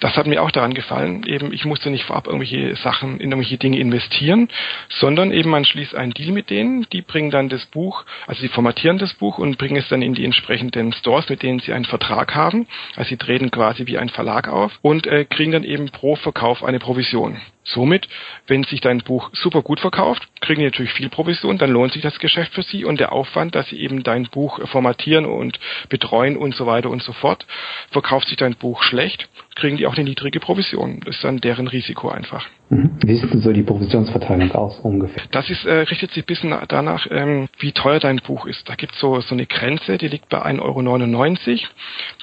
[0.00, 1.24] Das hat mir auch daran gefallen.
[1.26, 4.48] Eben, ich musste nicht vorab irgendwelche Sachen in irgendwelche Dinge investieren,
[4.90, 8.48] sondern eben man schließt einen Deal mit denen, die bringen dann das Buch, also sie
[8.48, 11.86] formatieren das Buch und bringen es dann in die entsprechenden Stores, mit denen sie einen
[11.86, 12.66] Vertrag haben.
[12.94, 16.62] Also sie treten quasi wie ein Verlag auf und äh, kriegen dann eben pro Verkauf
[16.62, 17.40] eine Provision.
[17.66, 18.08] Somit,
[18.46, 22.02] wenn sich dein Buch super gut verkauft, kriegen die natürlich viel Provision, dann lohnt sich
[22.02, 26.36] das Geschäft für sie und der Aufwand, dass sie eben dein Buch formatieren und betreuen
[26.36, 27.44] und so weiter und so fort.
[27.90, 31.00] Verkauft sich dein Buch schlecht, kriegen die auch eine niedrige Provision.
[31.04, 32.46] Das ist dann deren Risiko einfach.
[32.68, 35.22] Wie sieht denn so die Provisionsverteilung aus ungefähr?
[35.30, 38.68] Das ist, äh, richtet sich ein bisschen danach, ähm, wie teuer dein Buch ist.
[38.68, 41.68] Da gibt es so, so eine Grenze, die liegt bei 1,99 Euro.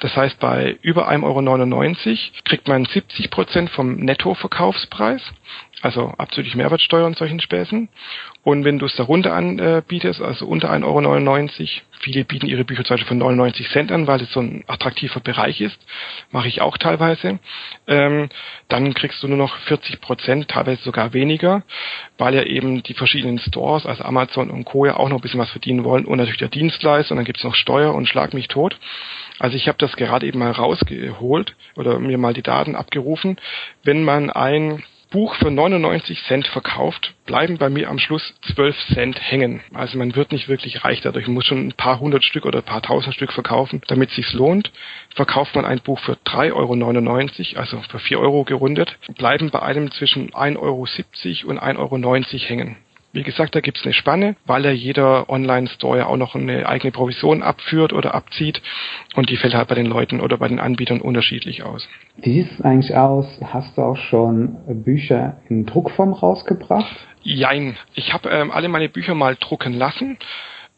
[0.00, 5.22] Das heißt, bei über 1,99 Euro kriegt man 70 Prozent vom Nettoverkaufspreis
[5.84, 7.88] also abzüglich Mehrwertsteuer und solchen Späßen.
[8.42, 11.68] Und wenn du es darunter anbietest, also unter 1,99 Euro,
[12.04, 15.20] viele bieten ihre Bücher zum Beispiel für 99 Cent an, weil es so ein attraktiver
[15.20, 15.78] Bereich ist,
[16.30, 17.38] mache ich auch teilweise,
[17.86, 18.28] ähm,
[18.68, 21.62] dann kriegst du nur noch 40 Prozent, teilweise sogar weniger,
[22.18, 24.84] weil ja eben die verschiedenen Stores, also Amazon und Co.
[24.86, 27.44] ja auch noch ein bisschen was verdienen wollen und natürlich der Dienstleister und dann gibt's
[27.44, 28.78] noch Steuer und Schlag mich tot.
[29.38, 33.36] Also ich habe das gerade eben mal rausgeholt oder mir mal die Daten abgerufen.
[33.82, 39.20] Wenn man ein Buch für 99 Cent verkauft, bleiben bei mir am Schluss 12 Cent
[39.30, 39.60] hängen.
[39.72, 41.28] Also man wird nicht wirklich reich dadurch.
[41.28, 44.16] Man muss schon ein paar hundert Stück oder ein paar tausend Stück verkaufen, damit es
[44.16, 44.72] sich lohnt.
[45.14, 49.92] Verkauft man ein Buch für 3,99 Euro, also für 4 Euro gerundet, bleiben bei einem
[49.92, 52.76] zwischen 1,70 Euro und 1,90 Euro hängen.
[53.14, 56.68] Wie gesagt, da gibt es eine Spanne, weil ja jeder Online-Store ja auch noch eine
[56.68, 58.60] eigene Provision abführt oder abzieht
[59.14, 61.88] und die fällt halt bei den Leuten oder bei den Anbietern unterschiedlich aus.
[62.16, 63.26] Wie sieht es eigentlich aus?
[63.44, 66.92] Hast du auch schon Bücher in Druckform rausgebracht?
[67.22, 67.76] Jein.
[67.94, 70.18] Ich habe ähm, alle meine Bücher mal drucken lassen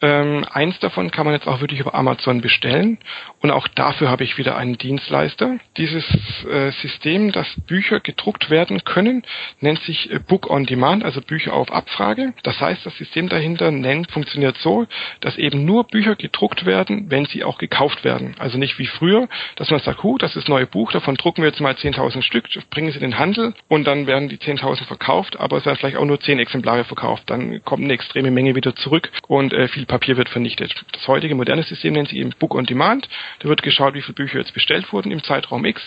[0.03, 2.99] ähm, eins davon kann man jetzt auch wirklich über Amazon bestellen
[3.47, 5.59] und auch dafür habe ich wieder einen Dienstleister.
[5.77, 6.05] Dieses
[6.51, 9.23] äh, System, dass Bücher gedruckt werden können,
[9.61, 12.35] nennt sich äh, Book on Demand, also Bücher auf Abfrage.
[12.43, 14.89] Das heißt, das System dahinter nennt, funktioniert so,
[15.21, 18.35] dass eben nur Bücher gedruckt werden, wenn sie auch gekauft werden.
[18.41, 21.51] Also nicht wie früher, dass man sagt, hu, das ist neue Buch, davon drucken wir
[21.51, 25.39] jetzt mal 10.000 Stück, bringen sie in den Handel und dann werden die 10.000 verkauft,
[25.39, 27.31] aber es werden vielleicht auch nur 10 Exemplare verkauft.
[27.31, 30.75] Dann kommt eine extreme Menge wieder zurück und äh, viel Papier wird vernichtet.
[30.91, 33.09] Das heutige moderne System nennt sich eben Book on Demand.
[33.41, 35.83] Da wird geschaut, wie viele Bücher jetzt bestellt wurden im Zeitraum X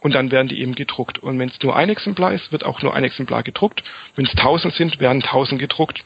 [0.00, 1.18] und dann werden die eben gedruckt.
[1.18, 3.82] Und wenn es nur ein Exemplar ist, wird auch nur ein Exemplar gedruckt.
[4.16, 6.02] Wenn es tausend sind, werden tausend gedruckt.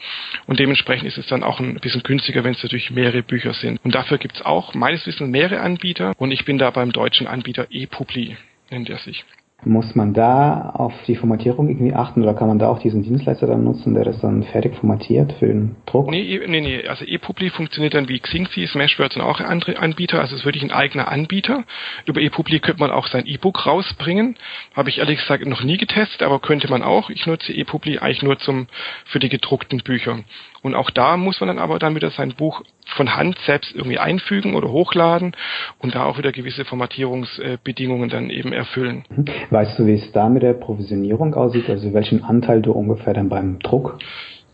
[0.47, 3.79] Und dementsprechend ist es dann auch ein bisschen günstiger, wenn es natürlich mehrere Bücher sind.
[3.83, 7.27] Und dafür gibt es auch meines Wissens mehrere Anbieter und ich bin da beim deutschen
[7.27, 8.37] Anbieter ePubli,
[8.69, 9.25] nennt er sich.
[9.65, 13.45] Muss man da auf die Formatierung irgendwie achten oder kann man da auch diesen Dienstleister
[13.45, 16.09] dann nutzen, der das dann fertig formatiert für den Druck?
[16.09, 16.87] Nee, e, nee, nee.
[16.87, 20.21] Also ePubli funktioniert dann wie Xingxi, Smashwords und auch andere Anbieter.
[20.21, 21.65] Also es ist wirklich ein eigener Anbieter.
[22.05, 24.37] Über ePubli könnte man auch sein E-Book rausbringen.
[24.75, 27.09] Habe ich ehrlich gesagt noch nie getestet, aber könnte man auch.
[27.09, 28.67] Ich nutze ePubli eigentlich nur zum
[29.05, 30.19] für die gedruckten Bücher.
[30.61, 32.61] Und auch da muss man dann aber dann wieder sein Buch
[32.95, 35.35] von Hand selbst irgendwie einfügen oder hochladen
[35.79, 39.05] und da auch wieder gewisse Formatierungsbedingungen dann eben erfüllen.
[39.09, 39.25] Mhm.
[39.49, 41.69] Weißt du, wie es da mit der Provisionierung aussieht?
[41.69, 43.97] Also welchen Anteil du ungefähr dann beim Druck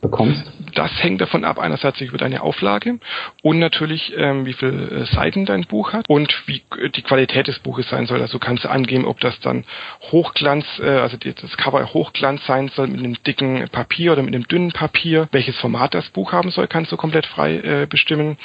[0.06, 0.44] bekommst?
[0.74, 3.00] Das hängt davon ab, einerseits über deine Auflage
[3.42, 7.48] und natürlich, ähm, wie viele äh, Seiten dein Buch hat und wie äh, die Qualität
[7.48, 8.22] des Buches sein soll.
[8.22, 9.64] Also kannst du angeben, ob das dann
[10.12, 14.48] Hochglanz, äh, also das Cover Hochglanz sein soll mit einem dicken Papier oder mit einem
[14.48, 15.30] dünnen Papier.
[15.32, 18.38] Welches Format das Buch haben soll, kannst du komplett frei äh, bestimmen.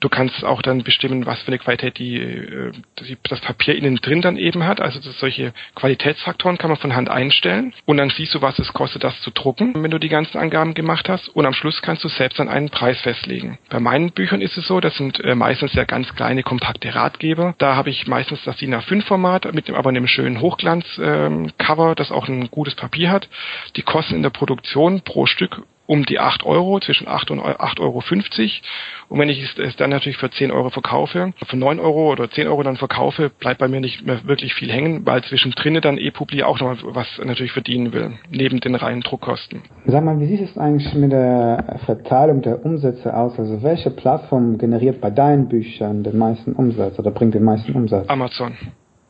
[0.00, 3.96] Du kannst auch dann bestimmen, was für eine Qualität die, äh, die das Papier innen
[3.96, 4.80] drin dann eben hat.
[4.80, 9.04] Also solche Qualitätsfaktoren kann man von Hand einstellen und dann siehst du, was es kostet,
[9.04, 12.08] das zu drucken, wenn du die ganzen Angaben gemacht hast und am Schluss kannst du
[12.08, 13.58] selbst dann einen Preis festlegen.
[13.70, 17.54] Bei meinen Büchern ist es so, das sind äh, meistens ja ganz kleine, kompakte Ratgeber.
[17.58, 22.28] Da habe ich meistens das DIN A5-Format mit aber einem schönen Hochglanz-Cover, ähm, das auch
[22.28, 23.28] ein gutes Papier hat.
[23.76, 27.80] Die kosten in der Produktion pro Stück um die 8 Euro, zwischen 8 und 8,50
[27.80, 28.02] Euro.
[29.08, 32.46] Und wenn ich es dann natürlich für 10 Euro verkaufe, für 9 Euro oder 10
[32.46, 36.42] Euro dann verkaufe, bleibt bei mir nicht mehr wirklich viel hängen, weil zwischendrin dann ePubli
[36.42, 39.62] auch noch was natürlich verdienen will, neben den reinen Druckkosten.
[39.86, 43.38] Sag mal, wie sieht es eigentlich mit der Verteilung der Umsätze aus?
[43.38, 48.06] Also welche Plattform generiert bei deinen Büchern den meisten Umsatz oder bringt den meisten Umsatz?
[48.10, 48.58] Amazon.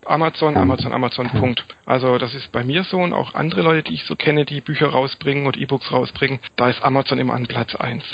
[0.09, 1.65] Amazon, Amazon, Amazon, Punkt.
[1.85, 4.61] Also das ist bei mir so und auch andere Leute, die ich so kenne, die
[4.61, 8.05] Bücher rausbringen und E-Books rausbringen, da ist Amazon immer an Platz eins.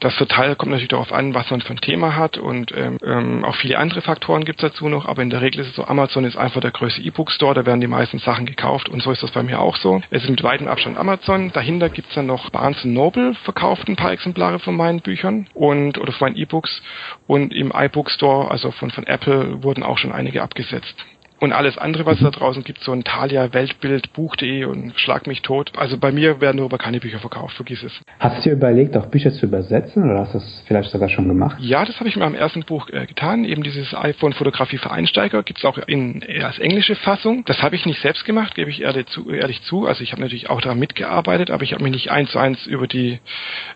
[0.00, 3.44] Das Verteil kommt natürlich darauf an, was man für ein Thema hat und ähm, ähm,
[3.44, 6.24] auch viele andere Faktoren gibt's dazu noch, aber in der Regel ist es so, Amazon
[6.24, 9.30] ist einfach der größte E-Book-Store, da werden die meisten Sachen gekauft und so ist das
[9.30, 10.02] bei mir auch so.
[10.10, 14.12] Es ist mit weitem Abstand Amazon, dahinter gibt's dann noch Barnes Noble, verkauft ein paar
[14.12, 16.82] Exemplare von meinen Büchern und oder von meinen E-Books
[17.26, 20.96] und im iBook Store, also von, von Apple, wurden auch schon einige abgesetzt.
[21.42, 25.26] Und alles andere, was es da draußen gibt, so ein Thalia, Weltbild, Buch.de und Schlag
[25.26, 25.72] mich tot.
[25.76, 28.00] Also bei mir werden darüber keine Bücher verkauft, vergiss es.
[28.20, 31.26] Hast du dir überlegt, auch Bücher zu übersetzen oder hast du das vielleicht sogar schon
[31.26, 31.56] gemacht?
[31.58, 33.44] Ja, das habe ich mit meinem ersten Buch äh, getan.
[33.44, 37.44] Eben dieses iPhone Fotografie für Einsteiger gibt es auch in äh, als englische Fassung.
[37.46, 39.28] Das habe ich nicht selbst gemacht, gebe ich ehrlich zu.
[39.28, 39.86] Ehrlich zu.
[39.86, 42.64] Also ich habe natürlich auch daran mitgearbeitet, aber ich habe mich nicht eins zu eins
[42.66, 43.18] über die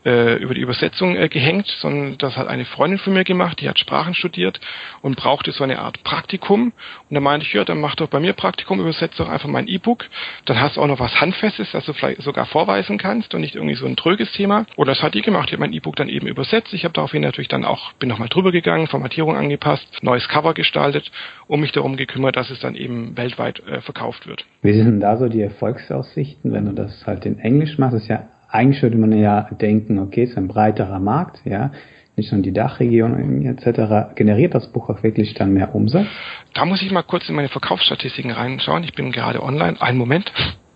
[0.04, 3.68] äh, über die Übersetzung äh, gehängt, sondern das hat eine Freundin von mir gemacht, die
[3.68, 4.60] hat Sprachen studiert
[5.02, 6.72] und brauchte so eine Art Praktikum.
[7.10, 9.66] Und da meinte ich, ja, dann mach doch bei mir Praktikum, übersetze doch einfach mein
[9.66, 10.04] E-Book.
[10.44, 13.54] Dann hast du auch noch was Handfestes, das du vielleicht sogar vorweisen kannst und nicht
[13.54, 14.66] irgendwie so ein tröges Thema.
[14.76, 15.48] Und das hat die gemacht.
[15.48, 16.74] Die hat mein E-Book dann eben übersetzt.
[16.74, 21.10] Ich habe daraufhin natürlich dann auch, bin nochmal drüber gegangen, Formatierung angepasst, neues Cover gestaltet
[21.46, 24.44] und mich darum gekümmert, dass es dann eben weltweit äh, verkauft wird.
[24.62, 27.94] Wie sind denn da so die Erfolgsaussichten, wenn du das halt in Englisch machst?
[27.94, 31.70] Das ist ja, eigentlich würde man ja denken, okay, es ist ein breiterer Markt, ja
[32.16, 34.14] nicht nur in die Dachregion etc.
[34.16, 36.06] Generiert das Buch auch wirklich dann mehr Umsatz?
[36.54, 38.82] Da muss ich mal kurz in meine Verkaufsstatistiken reinschauen.
[38.84, 39.80] Ich bin gerade online.
[39.80, 40.32] Einen Moment.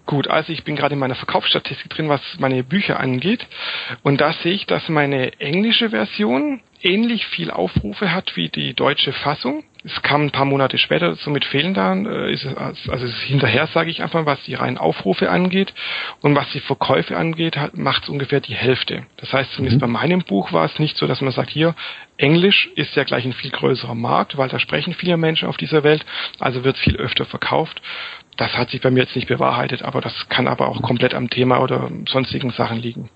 [0.06, 3.46] Gut, also ich bin gerade in meiner Verkaufsstatistik drin, was meine Bücher angeht.
[4.02, 9.12] Und da sehe ich, dass meine englische Version ähnlich viel Aufrufe hat wie die deutsche
[9.12, 9.62] Fassung.
[9.84, 13.20] Es kam ein paar Monate später so mit Fehlen da, äh, ist es, also ist
[13.22, 15.72] hinterher, sage ich einfach, was die reinen Aufrufe angeht
[16.20, 19.06] und was die Verkäufe angeht, macht es ungefähr die Hälfte.
[19.16, 19.92] Das heißt, zumindest mhm.
[19.92, 21.74] bei meinem Buch war es nicht so, dass man sagt, hier,
[22.18, 25.82] Englisch ist ja gleich ein viel größerer Markt, weil da sprechen viele Menschen auf dieser
[25.82, 26.04] Welt,
[26.38, 27.80] also wird viel öfter verkauft.
[28.36, 31.30] Das hat sich bei mir jetzt nicht bewahrheitet, aber das kann aber auch komplett am
[31.30, 33.10] Thema oder sonstigen Sachen liegen.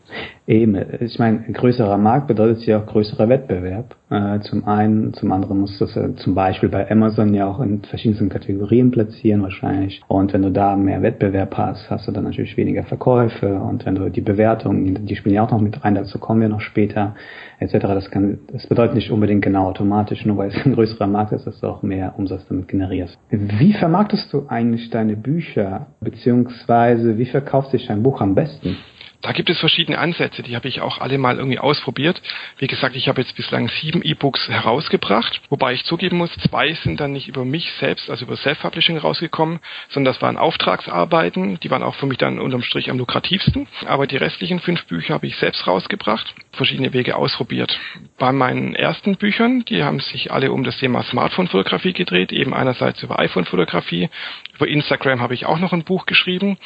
[0.47, 3.97] Eben, ich meine, größerer Markt bedeutet ja auch größerer Wettbewerb.
[4.11, 7.83] Äh, zum einen, zum anderen musst du äh, zum Beispiel bei Amazon ja auch in
[7.83, 10.03] verschiedensten Kategorien platzieren wahrscheinlich.
[10.07, 13.55] Und wenn du da mehr Wettbewerb hast, hast du dann natürlich weniger Verkäufe.
[13.55, 16.51] Und wenn du die Bewertungen, die spielen ja auch noch mit rein, dazu kommen wir
[16.51, 17.15] noch später,
[17.59, 17.79] etc.
[17.81, 21.47] Das kann, das bedeutet nicht unbedingt genau automatisch, nur weil es ein größerer Markt ist,
[21.47, 23.19] dass du auch mehr Umsatz damit generierst.
[23.31, 28.77] Wie vermarktest du eigentlich deine Bücher, beziehungsweise wie verkauft sich dein Buch am besten?
[29.25, 32.21] Da gibt es verschiedene Ansätze, die habe ich auch alle mal irgendwie ausprobiert.
[32.59, 37.01] Wie gesagt, ich habe jetzt bislang sieben E-Books herausgebracht, wobei ich zugeben muss, zwei sind
[37.01, 41.83] dann nicht über mich selbst, also über Self-Publishing rausgekommen, sondern das waren Auftragsarbeiten, die waren
[41.83, 43.67] auch für mich dann unterm Strich am lukrativsten.
[43.87, 47.81] Aber die restlichen fünf Bücher habe ich selbst rausgebracht, verschiedene Wege ausprobiert.
[48.19, 53.03] Bei meinen ersten Büchern, die haben sich alle um das Thema Smartphone-Fotografie gedreht, eben einerseits
[53.03, 54.11] über iPhone-Fotografie,
[54.55, 56.59] über Instagram habe ich auch noch ein Buch geschrieben,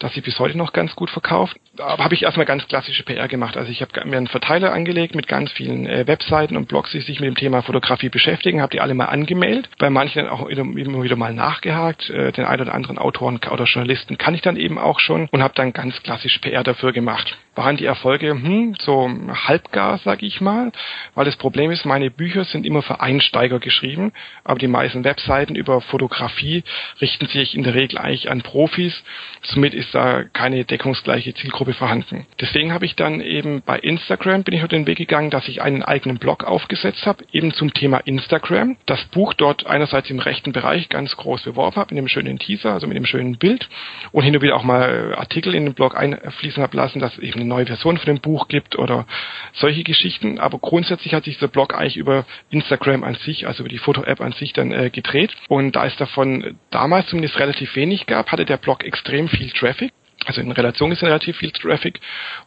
[0.00, 1.56] das sich bis heute noch ganz gut verkauft.
[1.78, 3.56] Aber habe ich erstmal ganz klassische PR gemacht.
[3.56, 7.00] Also ich habe mir einen Verteiler angelegt mit ganz vielen äh, Webseiten und Blogs, die
[7.00, 11.02] sich mit dem Thema Fotografie beschäftigen, habe die alle mal angemeldet, bei manchen auch immer
[11.02, 12.10] wieder mal nachgehakt.
[12.10, 15.42] Äh, den einen oder anderen Autoren oder Journalisten kann ich dann eben auch schon und
[15.42, 17.36] habe dann ganz klassisch PR dafür gemacht.
[17.54, 19.08] Waren die Erfolge hm, so
[19.46, 20.72] halbgar, sag ich mal,
[21.14, 24.12] weil das Problem ist, meine Bücher sind immer für Einsteiger geschrieben,
[24.44, 26.64] aber die meisten Webseiten über Fotografie
[27.00, 29.02] richten sich in der Regel eigentlich an Profis.
[29.42, 32.26] Somit ist da keine deckungsgleiche Zielgruppe vorhanden.
[32.40, 35.62] Deswegen habe ich dann eben bei Instagram bin ich auf den Weg gegangen, dass ich
[35.62, 38.76] einen eigenen Blog aufgesetzt habe, eben zum Thema Instagram.
[38.86, 42.72] Das Buch dort einerseits im rechten Bereich ganz groß beworben habe, mit einem schönen Teaser,
[42.72, 43.68] also mit einem schönen Bild
[44.12, 47.18] und hin und wieder auch mal Artikel in den Blog einfließen habe lassen, dass es
[47.18, 49.06] eben eine neue Version von dem Buch gibt oder
[49.54, 50.38] solche Geschichten.
[50.38, 54.20] Aber grundsätzlich hat sich dieser Blog eigentlich über Instagram an sich, also über die Foto-App
[54.20, 55.34] an sich dann äh, gedreht.
[55.48, 59.92] Und da es davon damals zumindest relativ wenig gab, hatte der Blog extrem viel Traffic.
[60.24, 62.00] Also in Relation ist relativ viel Traffic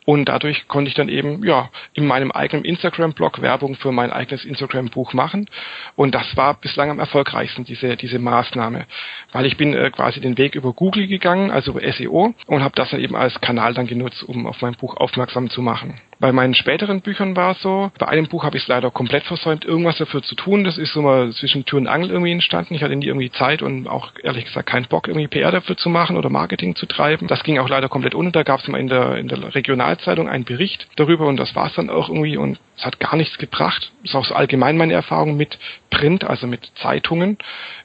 [0.06, 4.44] und dadurch konnte ich dann eben ja in meinem eigenen Instagram-Blog Werbung für mein eigenes
[4.44, 5.50] Instagram-Buch machen
[5.96, 8.86] und das war bislang am erfolgreichsten diese diese Maßnahme,
[9.32, 12.90] weil ich bin äh, quasi den Weg über Google gegangen, also SEO und habe das
[12.90, 16.02] dann eben als Kanal dann genutzt, um auf mein Buch aufmerksam zu machen.
[16.20, 19.24] Bei meinen späteren Büchern war es so, bei einem Buch habe ich es leider komplett
[19.24, 20.66] versäumt, irgendwas dafür zu tun.
[20.66, 22.74] Das ist so mal zwischen Tür und Angel irgendwie entstanden.
[22.74, 25.88] Ich hatte nie irgendwie Zeit und auch ehrlich gesagt keinen Bock, irgendwie PR dafür zu
[25.88, 27.28] machen oder Marketing zu treiben.
[27.28, 28.32] Das ging auch leider komplett unter.
[28.32, 31.68] Da gab es mal in der, in der Regionalzeitung einen Bericht darüber und das war
[31.68, 33.92] es dann auch irgendwie und es hat gar nichts gebracht.
[34.02, 35.58] Das ist auch so allgemein meine Erfahrung mit
[35.90, 37.38] Print, also mit Zeitungen,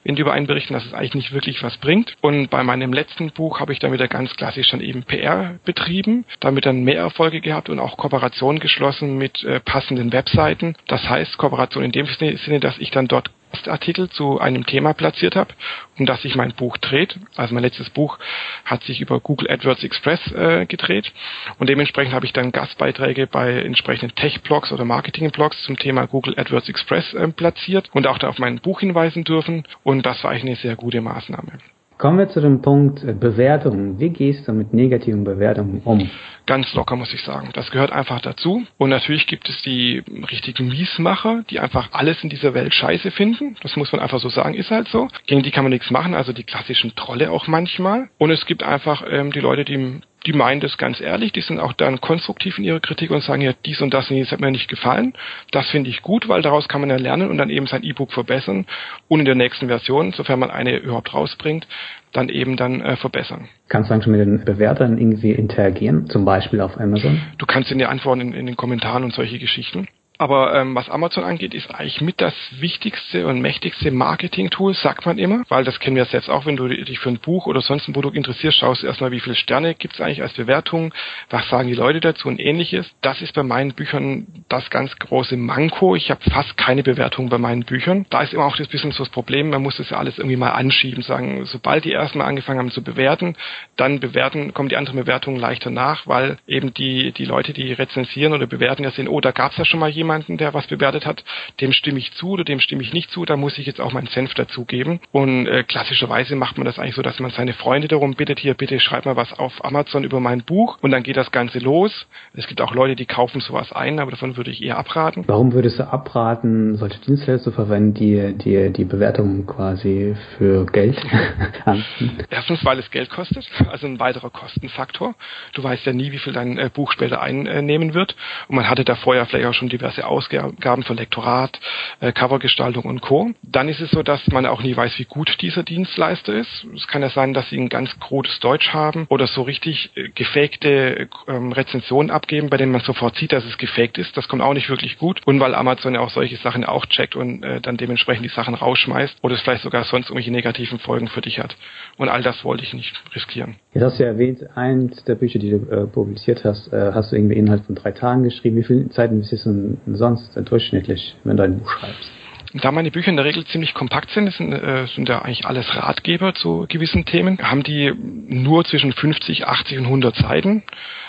[0.05, 2.15] die über einen berichten, dass es eigentlich nicht wirklich was bringt.
[2.21, 6.25] Und bei meinem letzten Buch habe ich dann wieder ganz klassisch dann eben PR betrieben,
[6.41, 10.77] damit dann mehr Erfolge gehabt und auch Kooperationen geschlossen mit äh, passenden Webseiten.
[10.87, 13.31] Das heißt Kooperation in dem Sinne, dass ich dann dort
[13.69, 15.55] Artikel zu einem Thema platziert habe,
[15.99, 17.19] um das sich mein Buch dreht.
[17.37, 18.19] Also mein letztes Buch
[18.65, 21.13] hat sich über Google AdWords Express äh, gedreht
[21.59, 26.69] und dementsprechend habe ich dann Gastbeiträge bei entsprechenden Tech-Blogs oder Marketing-Blogs zum Thema Google AdWords
[26.69, 30.45] Express äh, platziert und auch da auf mein Buch hinweisen dürfen und das war eigentlich
[30.45, 31.59] eine sehr gute Maßnahme.
[31.97, 34.01] Kommen wir zu dem Punkt äh, Bewertungen.
[34.01, 36.11] Wie gehst du mit negativen Bewertungen um?
[36.47, 37.51] Ganz locker, muss ich sagen.
[37.55, 38.65] Das gehört einfach dazu.
[38.77, 43.57] Und natürlich gibt es die richtigen Miesmacher, die einfach alles in dieser Welt scheiße finden.
[43.63, 45.09] Das muss man einfach so sagen, ist halt so.
[45.27, 48.09] Gegen die kann man nichts machen, also die klassischen Trolle auch manchmal.
[48.19, 51.61] Und es gibt einfach ähm, die Leute, die die meinen das ganz ehrlich, die sind
[51.61, 54.51] auch dann konstruktiv in ihrer Kritik und sagen ja, dies und das, das hat mir
[54.51, 55.13] nicht gefallen.
[55.51, 58.13] Das finde ich gut, weil daraus kann man ja lernen und dann eben sein E-Book
[58.13, 58.67] verbessern
[59.09, 61.67] und in der nächsten Version, sofern man eine überhaupt rausbringt,
[62.13, 63.49] dann eben dann äh, verbessern.
[63.69, 67.21] Kannst du dann schon mit den Bewertern irgendwie interagieren, zum Beispiel auf Amazon?
[67.39, 69.89] Du kannst in die Antworten in, in den Kommentaren und solche Geschichten.
[70.17, 75.19] Aber ähm, was Amazon angeht, ist eigentlich mit das wichtigste und mächtigste Marketing-Tool, sagt man
[75.19, 77.89] immer, weil das kennen wir selbst auch, wenn du dich für ein Buch oder sonst
[77.89, 80.95] ein Produkt interessierst, schaust du erstmal, wie viele Sterne gibt es eigentlich als Bewertung,
[81.31, 82.89] was sagen die Leute dazu und ähnliches.
[83.01, 85.97] Das ist bei meinen Büchern das ganz große Manko.
[85.97, 88.07] Ich habe fast keine Bewertung bei meinen Büchern.
[88.11, 90.37] Da ist immer auch das bisschen so das Problem, man muss das ja alles irgendwie
[90.37, 93.35] mal anschieben, sagen, sobald die erstmal angefangen haben zu bewerten,
[93.77, 98.33] dann bewerten, kommen die anderen Bewertungen leichter nach, weil eben die, die Leute, die rezensieren
[98.33, 100.67] oder bewerten, ja sehen, oh, da gab es ja schon mal jemanden, jemanden, der was
[100.67, 101.25] bewertet hat,
[101.61, 103.93] dem stimme ich zu oder dem stimme ich nicht zu, da muss ich jetzt auch
[103.93, 105.01] meinen Senf dazugeben.
[105.13, 108.55] Und äh, klassischerweise macht man das eigentlich so, dass man seine Freunde darum bittet, hier
[108.55, 112.07] bitte schreib mal was auf Amazon über mein Buch und dann geht das Ganze los.
[112.35, 115.25] Es gibt auch Leute, die kaufen sowas ein, aber davon würde ich eher abraten.
[115.27, 120.99] Warum würdest du abraten, solche Dienstleister zu verwenden, die, die die Bewertung quasi für Geld
[121.65, 122.25] anbieten?
[122.31, 125.15] Erstens, weil es Geld kostet, also ein weiterer Kostenfaktor.
[125.55, 128.15] Du weißt ja nie, wie viel dein äh, Buch später einnehmen wird.
[128.49, 131.59] Und man hatte da vorher vielleicht auch schon diverse Ausgaben für Lektorat,
[132.01, 133.31] äh, Covergestaltung und Co.
[133.43, 136.67] Dann ist es so, dass man auch nie weiß, wie gut dieser Dienstleister ist.
[136.75, 140.09] Es kann ja sein, dass sie ein ganz krudes Deutsch haben oder so richtig äh,
[140.09, 144.17] gefakte ähm, Rezensionen abgeben, bei denen man sofort sieht, dass es gefaked ist.
[144.17, 145.21] Das kommt auch nicht wirklich gut.
[145.27, 148.55] Und weil Amazon ja auch solche Sachen auch checkt und äh, dann dementsprechend die Sachen
[148.55, 151.57] rausschmeißt oder es vielleicht sogar sonst irgendwelche negativen Folgen für dich hat.
[151.97, 153.57] Und all das wollte ich nicht riskieren.
[153.73, 157.13] Jetzt hast du ja erwähnt, eins der Bücher, die du äh, publiziert hast, äh, hast
[157.13, 158.57] du irgendwie innerhalb von drei Tagen geschrieben.
[158.57, 159.47] Wie viel Zeit ist
[159.87, 162.11] ein sonst durchschnittlich, wenn du ein Buch schreibst?
[162.57, 165.75] Da meine Bücher in der Regel ziemlich kompakt sind, sind, äh, sind ja eigentlich alles
[165.75, 170.63] Ratgeber zu gewissen Themen, haben die nur zwischen 50, 80 und 100 Seiten,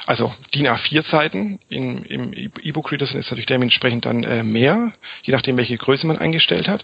[0.07, 1.59] also DIN A4 Seiten.
[1.69, 6.17] In, Im E-Book-Reader sind es natürlich dementsprechend dann äh, mehr, je nachdem, welche Größe man
[6.17, 6.83] eingestellt hat.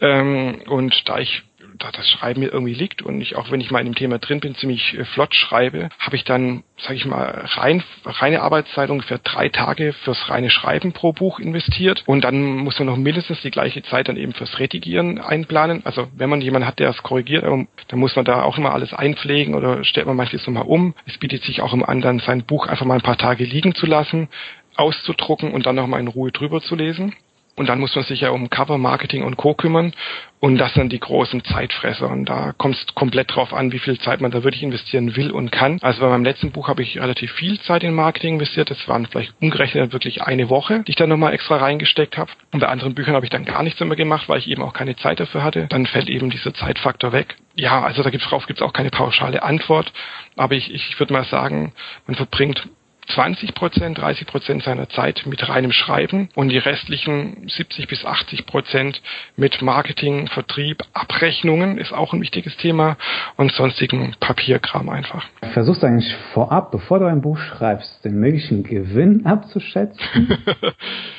[0.00, 1.42] Ähm, und da ich
[1.78, 4.40] das Schreiben mir irgendwie liegt und ich auch wenn ich mal in dem Thema drin
[4.40, 9.18] bin, ziemlich äh, flott schreibe, habe ich dann, sage ich mal, rein, reine Arbeitszeit ungefähr
[9.18, 13.50] drei Tage fürs reine Schreiben pro Buch investiert und dann muss man noch mindestens die
[13.50, 15.82] gleiche Zeit dann eben fürs Redigieren einplanen.
[15.84, 18.92] Also wenn man jemanden hat, der es korrigiert, dann muss man da auch immer alles
[18.92, 20.94] einpflegen oder stellt man manches nochmal um.
[21.06, 23.86] Es bietet sich auch im anderen, sein Buch einfach mal ein paar Tage liegen zu
[23.86, 24.28] lassen,
[24.76, 27.14] auszudrucken und dann nochmal in Ruhe drüber zu lesen.
[27.58, 29.54] Und dann muss man sich ja um Cover, Marketing und Co.
[29.54, 29.92] kümmern.
[30.40, 32.08] Und das sind die großen Zeitfresser.
[32.08, 35.32] Und da kommt es komplett drauf an, wie viel Zeit man da wirklich investieren will
[35.32, 35.78] und kann.
[35.82, 38.70] Also bei meinem letzten Buch habe ich relativ viel Zeit in Marketing investiert.
[38.70, 42.30] Das waren vielleicht umgerechnet wirklich eine Woche, die ich dann nochmal extra reingesteckt habe.
[42.52, 44.72] Und bei anderen Büchern habe ich dann gar nichts mehr gemacht, weil ich eben auch
[44.72, 45.66] keine Zeit dafür hatte.
[45.68, 47.36] Dann fällt eben dieser Zeitfaktor weg.
[47.56, 49.92] Ja, also da gibt's drauf gibt's auch keine pauschale Antwort.
[50.36, 51.72] Aber ich, ich würde mal sagen,
[52.06, 52.68] man verbringt
[53.14, 58.46] 20 Prozent, 30 Prozent seiner Zeit mit reinem Schreiben und die restlichen 70 bis 80
[58.46, 59.00] Prozent
[59.36, 62.96] mit Marketing, Vertrieb, Abrechnungen ist auch ein wichtiges Thema
[63.36, 65.24] und sonstigen Papierkram einfach.
[65.52, 70.36] Versuchst du eigentlich vorab, bevor du ein Buch schreibst, den möglichen Gewinn abzuschätzen?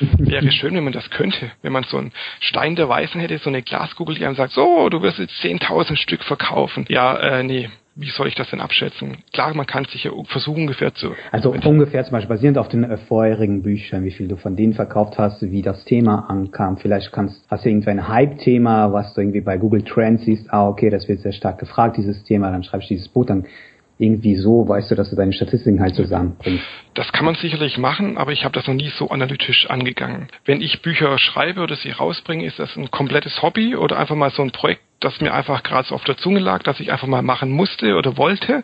[0.18, 1.50] Wäre schön, wenn man das könnte.
[1.62, 4.88] Wenn man so einen Stein der Weißen hätte, so eine Glaskugel, die einem sagt, so,
[4.88, 6.84] du wirst jetzt 10.000 Stück verkaufen.
[6.88, 7.68] Ja, äh, nee,
[8.00, 9.18] wie soll ich das denn abschätzen?
[9.32, 11.12] Klar, man kann sich ja versuchen, ungefähr zu.
[11.30, 14.72] Also ungefähr zum Beispiel basierend auf den äh, vorherigen Büchern, wie viel du von denen
[14.72, 16.78] verkauft hast, wie das Thema ankam.
[16.78, 20.66] Vielleicht kannst, hast du irgendwie ein Hype-Thema, was du irgendwie bei Google Trends siehst, ah,
[20.66, 23.44] okay, das wird sehr stark gefragt, dieses Thema, dann schreibst du dieses Buch, dann
[24.00, 26.64] irgendwie so weißt du, dass du deine Statistiken halt zusammenbringst.
[26.94, 30.28] Das kann man sicherlich machen, aber ich habe das noch nie so analytisch angegangen.
[30.46, 34.30] Wenn ich Bücher schreibe oder sie rausbringe, ist das ein komplettes Hobby oder einfach mal
[34.30, 37.06] so ein Projekt, das mir einfach gerade so auf der Zunge lag, dass ich einfach
[37.06, 38.62] mal machen musste oder wollte.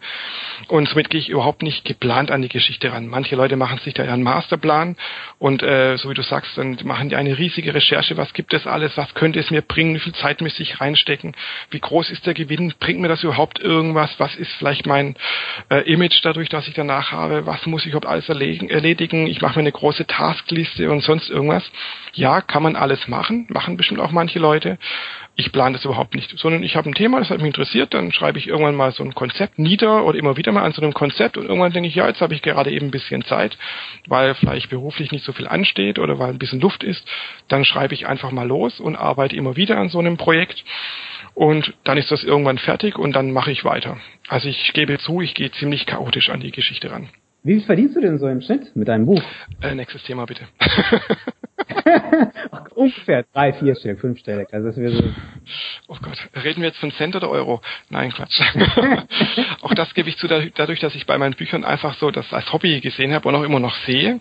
[0.68, 3.08] Und somit gehe ich überhaupt nicht geplant an die Geschichte ran.
[3.08, 4.96] Manche Leute machen sich da ja einen Masterplan
[5.38, 8.66] und äh, so wie du sagst, dann machen die eine riesige Recherche, was gibt es
[8.66, 11.34] alles, was könnte es mir bringen, wie viel Zeit müsste ich reinstecken,
[11.70, 15.16] wie groß ist der Gewinn, bringt mir das überhaupt irgendwas, was ist vielleicht mein
[15.70, 19.58] äh, Image dadurch, dass ich danach habe, was muss ich überhaupt alles erledigen, ich mache
[19.58, 21.70] mir eine große Taskliste und sonst irgendwas.
[22.12, 24.78] Ja, kann man alles machen, machen bestimmt auch manche Leute.
[25.38, 28.12] Ich plane das überhaupt nicht, sondern ich habe ein Thema, das hat mich interessiert, dann
[28.12, 30.94] schreibe ich irgendwann mal so ein Konzept nieder oder immer wieder mal an so einem
[30.94, 33.56] Konzept und irgendwann denke ich, ja, jetzt habe ich gerade eben ein bisschen Zeit,
[34.06, 37.06] weil vielleicht beruflich nicht so viel ansteht oder weil ein bisschen Luft ist,
[37.48, 40.64] dann schreibe ich einfach mal los und arbeite immer wieder an so einem Projekt
[41.34, 43.98] und dann ist das irgendwann fertig und dann mache ich weiter.
[44.28, 47.08] Also ich gebe zu, ich gehe ziemlich chaotisch an die Geschichte ran.
[47.42, 49.22] Wie viel verdienst du denn so im Schnitt mit deinem Buch?
[49.62, 50.48] Äh, nächstes Thema bitte.
[52.74, 54.48] Ungefähr drei, vierstellig, fünfstellig.
[54.52, 55.04] Also das wäre so.
[55.88, 57.60] Oh Gott, reden wir jetzt von Cent oder Euro?
[57.90, 58.40] Nein, Quatsch.
[59.62, 62.52] auch das gebe ich zu, dadurch, dass ich bei meinen Büchern einfach so das als
[62.52, 64.20] Hobby gesehen habe und auch immer noch sehe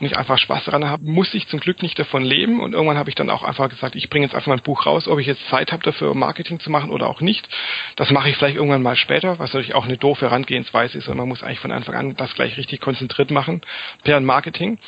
[0.00, 2.60] und ich einfach Spaß daran habe, muss ich zum Glück nicht davon leben.
[2.60, 5.08] Und irgendwann habe ich dann auch einfach gesagt, ich bringe jetzt einfach mein Buch raus,
[5.08, 7.48] ob ich jetzt Zeit habe dafür, Marketing zu machen oder auch nicht.
[7.96, 11.16] Das mache ich vielleicht irgendwann mal später, was natürlich auch eine doofe Herangehensweise ist und
[11.16, 13.62] man muss eigentlich von Anfang an das gleich richtig konzentriert machen,
[14.04, 14.78] per Marketing.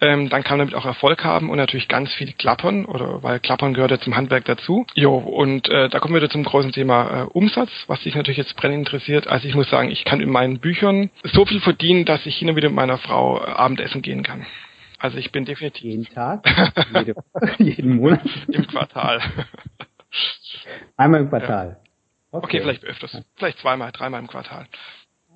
[0.00, 3.40] Ähm, dann kann man damit auch Erfolg haben und natürlich ganz viel klappern oder weil
[3.40, 4.86] klappern gehört ja zum Handwerk dazu.
[4.94, 8.38] Jo, und äh, da kommen wir wieder zum großen Thema äh, Umsatz, was sich natürlich
[8.38, 9.26] jetzt brennend interessiert.
[9.26, 12.48] Also ich muss sagen, ich kann in meinen Büchern so viel verdienen, dass ich hin
[12.48, 14.46] und wieder mit meiner Frau äh, Abendessen gehen kann.
[14.98, 15.82] Also ich bin definitiv.
[15.82, 16.44] Jeden Tag?
[16.94, 17.14] Jede,
[17.58, 18.22] jeden Monat?
[18.48, 19.20] Im Quartal.
[20.96, 21.78] Einmal im Quartal.
[22.30, 23.22] Okay, okay vielleicht öfters.
[23.36, 24.66] Vielleicht zweimal, dreimal im Quartal.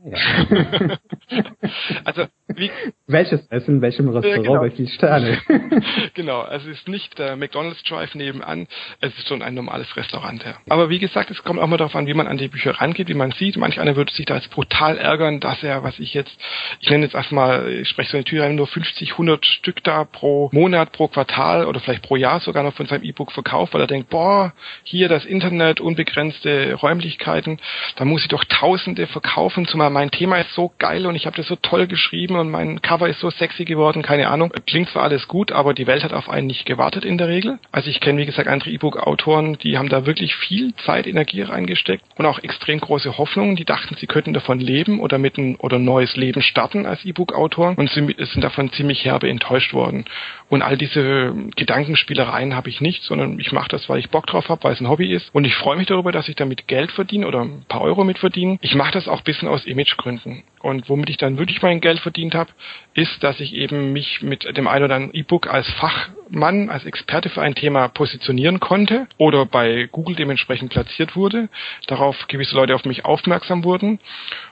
[0.05, 0.19] Ja.
[2.05, 2.71] also wie,
[3.07, 4.61] welches Essen, welchem Restaurant, genau.
[4.61, 5.39] bei viel Sterne.
[6.15, 8.67] genau, also es ist nicht der McDonald's Drive nebenan,
[9.01, 10.45] es ist schon ein normales Restaurant.
[10.45, 10.57] Ja.
[10.69, 13.09] Aber wie gesagt, es kommt auch mal darauf an, wie man an die Bücher rangeht,
[13.09, 13.57] wie man sieht.
[13.57, 16.37] Manch einer würde sich da jetzt brutal ärgern, dass er, was ich jetzt,
[16.81, 20.51] ich nenne jetzt erstmal, ich spreche so eine Tür nur 50, 100 Stück da pro
[20.53, 23.87] Monat, pro Quartal oder vielleicht pro Jahr sogar noch von seinem E-Book verkauft, weil er
[23.87, 24.53] denkt, boah,
[24.83, 27.61] hier das Internet, unbegrenzte Räumlichkeiten,
[27.97, 31.37] da muss ich doch Tausende verkaufen, zumal mein Thema ist so geil und ich habe
[31.37, 34.53] das so toll geschrieben und mein Cover ist so sexy geworden, keine Ahnung.
[34.67, 37.59] Klingt zwar alles gut, aber die Welt hat auf einen nicht gewartet in der Regel.
[37.73, 42.05] Also ich kenne, wie gesagt, andere E-Book-Autoren, die haben da wirklich viel Zeit, Energie reingesteckt
[42.17, 43.57] und auch extrem große Hoffnungen.
[43.57, 47.75] Die dachten, sie könnten davon leben oder mit ein oder neues Leben starten als E-Book-Autor
[47.77, 50.05] und sind davon ziemlich herbe enttäuscht worden.
[50.49, 54.49] Und all diese Gedankenspielereien habe ich nicht, sondern ich mache das, weil ich Bock drauf
[54.49, 55.33] habe, weil es ein Hobby ist.
[55.33, 58.19] Und ich freue mich darüber, dass ich damit Geld verdiene oder ein paar Euro mit
[58.19, 58.59] verdiene.
[58.61, 60.43] Ich mache das auch bisschen aus Imagegründen.
[60.61, 62.51] Und womit ich dann wirklich mein Geld verdient habe,
[62.95, 67.29] ist, dass ich eben mich mit dem ein oder anderen E-Book als Fachmann, als Experte
[67.29, 71.49] für ein Thema positionieren konnte oder bei Google dementsprechend platziert wurde.
[71.87, 73.99] Darauf gewisse Leute auf mich aufmerksam wurden.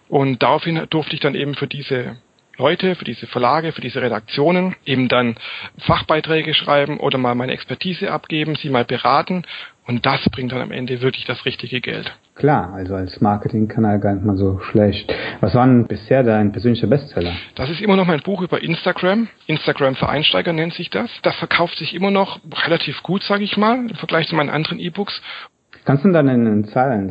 [0.09, 2.17] Und daraufhin durfte ich dann eben für diese
[2.59, 5.37] Leute, für diese Verlage, für diese Redaktionen eben dann
[5.79, 9.45] Fachbeiträge schreiben oder mal meine Expertise abgeben, sie mal beraten
[9.87, 12.13] und das bringt dann am Ende wirklich das richtige Geld.
[12.35, 15.13] Klar, also als Marketingkanal gar nicht mal so schlecht.
[15.41, 17.33] Was war denn bisher dein persönlicher Bestseller?
[17.55, 19.29] Das ist immer noch mein Buch über Instagram.
[19.47, 21.11] Instagram für Einsteiger nennt sich das.
[21.23, 24.79] Das verkauft sich immer noch relativ gut, sage ich mal, im Vergleich zu meinen anderen
[24.79, 25.23] E-Books.
[25.85, 27.09] Kannst du dann in Zahlen?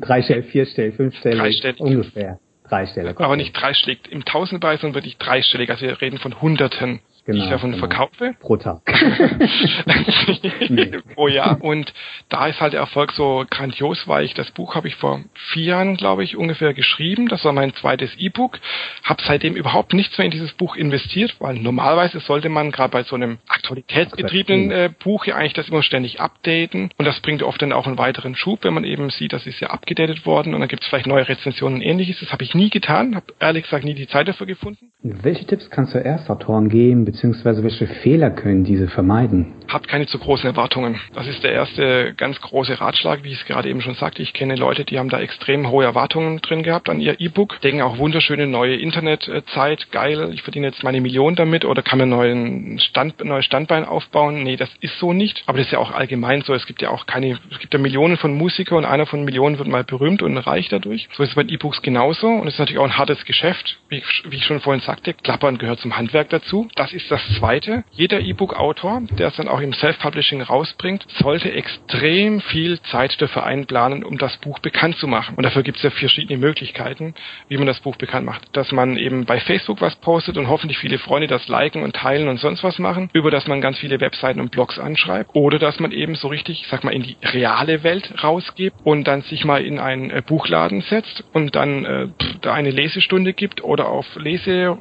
[0.02, 1.38] Dreistellig, vierstellig, fünfstellig?
[1.38, 1.80] Dreistellig.
[1.80, 2.38] Ungefähr.
[2.70, 3.18] Dreistellig.
[3.18, 5.70] Aber nicht dreistellig im Tausendbereich, sondern wirklich dreistellig.
[5.70, 7.00] Also wir reden von Hunderten
[7.32, 7.86] genau, ich davon genau.
[7.86, 8.34] verkaufe.
[8.40, 8.82] Pro Tag.
[11.14, 11.62] Pro Jahr.
[11.62, 11.92] Und
[12.28, 15.20] da ist halt der Erfolg so grandios, weil ich das Buch habe ich vor
[15.52, 17.28] vier Jahren, glaube ich, ungefähr geschrieben.
[17.28, 18.58] Das war mein zweites E-Book.
[19.04, 23.02] Habe seitdem überhaupt nichts mehr in dieses Buch investiert, weil normalerweise sollte man gerade bei
[23.02, 26.90] so einem aktualitätsgetriebenen äh, Buch ja eigentlich das immer ständig updaten.
[26.96, 29.60] Und das bringt oft dann auch einen weiteren Schub, wenn man eben sieht, das ist
[29.60, 32.20] ja abgedatet worden und dann gibt es vielleicht neue Rezensionen und ähnliches.
[32.20, 34.92] Das habe ich nie getan, habe ehrlich gesagt nie die Zeit dafür gefunden.
[35.02, 39.54] Welche Tipps kannst du Erstautoren geben, beziehungsweise welche Fehler können diese vermeiden?
[39.66, 41.00] Habt keine zu großen Erwartungen.
[41.14, 44.20] Das ist der erste ganz große Ratschlag, wie ich es gerade eben schon sagte.
[44.20, 47.80] Ich kenne Leute, die haben da extrem hohe Erwartungen drin gehabt an ihr E-Book, denken
[47.80, 52.78] auch wunderschöne neue Internetzeit, geil, ich verdiene jetzt meine Million damit oder kann mir neuen
[52.78, 54.42] Stand, neues Standbein aufbauen.
[54.42, 55.44] Nee, das ist so nicht.
[55.46, 56.52] Aber das ist ja auch allgemein so.
[56.52, 59.56] Es gibt ja auch keine, es gibt ja Millionen von Musikern und einer von Millionen
[59.56, 61.08] wird mal berühmt und reich dadurch.
[61.14, 63.78] So ist es bei E-Books genauso und es ist natürlich auch ein hartes Geschäft.
[63.88, 66.68] Wie, wie ich schon vorhin sagte, Klappern gehört zum Handwerk dazu.
[66.76, 67.84] Das ist das Zweite.
[67.92, 74.04] Jeder E-Book-Autor, der es dann auch im Self-Publishing rausbringt, sollte extrem viel Zeit dafür einplanen,
[74.04, 75.34] um das Buch bekannt zu machen.
[75.36, 77.14] Und dafür gibt es ja verschiedene Möglichkeiten,
[77.48, 78.56] wie man das Buch bekannt macht.
[78.56, 82.28] Dass man eben bei Facebook was postet und hoffentlich viele Freunde das liken und teilen
[82.28, 85.30] und sonst was machen, über das man ganz viele Webseiten und Blogs anschreibt.
[85.34, 89.04] Oder dass man eben so richtig, ich sag mal, in die reale Welt rausgibt und
[89.04, 92.08] dann sich mal in einen äh, Buchladen setzt und dann äh,
[92.40, 94.06] da eine Lesestunde gibt oder auf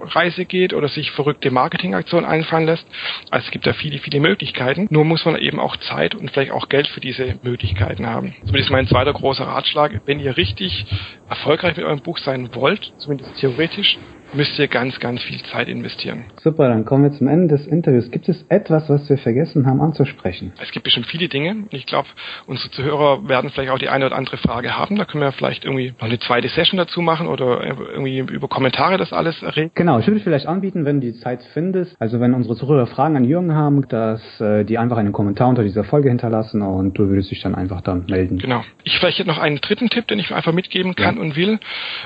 [0.03, 2.85] Lesereise geht oder sich verrückte Marketingaktionen einfallen lässt.
[3.31, 4.87] Also es gibt da viele, viele Möglichkeiten.
[4.89, 8.35] Nur muss man eben auch Zeit und vielleicht auch Geld für diese Möglichkeiten haben.
[8.45, 10.01] Zumindest mein zweiter großer Ratschlag.
[10.05, 10.85] Wenn ihr richtig
[11.27, 13.97] erfolgreich mit eurem Buch sein wollt, zumindest theoretisch,
[14.33, 16.25] müsst ihr ganz, ganz viel Zeit investieren.
[16.41, 18.11] Super, dann kommen wir zum Ende des Interviews.
[18.11, 20.53] Gibt es etwas, was wir vergessen haben anzusprechen?
[20.61, 21.65] Es gibt bestimmt viele Dinge.
[21.71, 22.07] Ich glaube,
[22.47, 24.97] unsere Zuhörer werden vielleicht auch die eine oder andere Frage haben.
[24.97, 28.97] Da können wir vielleicht irgendwie noch eine zweite Session dazu machen oder irgendwie über Kommentare
[28.97, 29.71] das alles reden.
[29.73, 33.17] Genau, ich würde vielleicht anbieten, wenn du die Zeit findest, also wenn unsere Zuhörer Fragen
[33.17, 37.09] an Jürgen haben, dass äh, die einfach einen Kommentar unter dieser Folge hinterlassen und du
[37.09, 38.37] würdest dich dann einfach dann melden.
[38.37, 38.63] Genau.
[38.83, 41.21] Ich vielleicht noch einen dritten Tipp, den ich einfach mitgeben kann ja.
[41.21, 41.59] und will,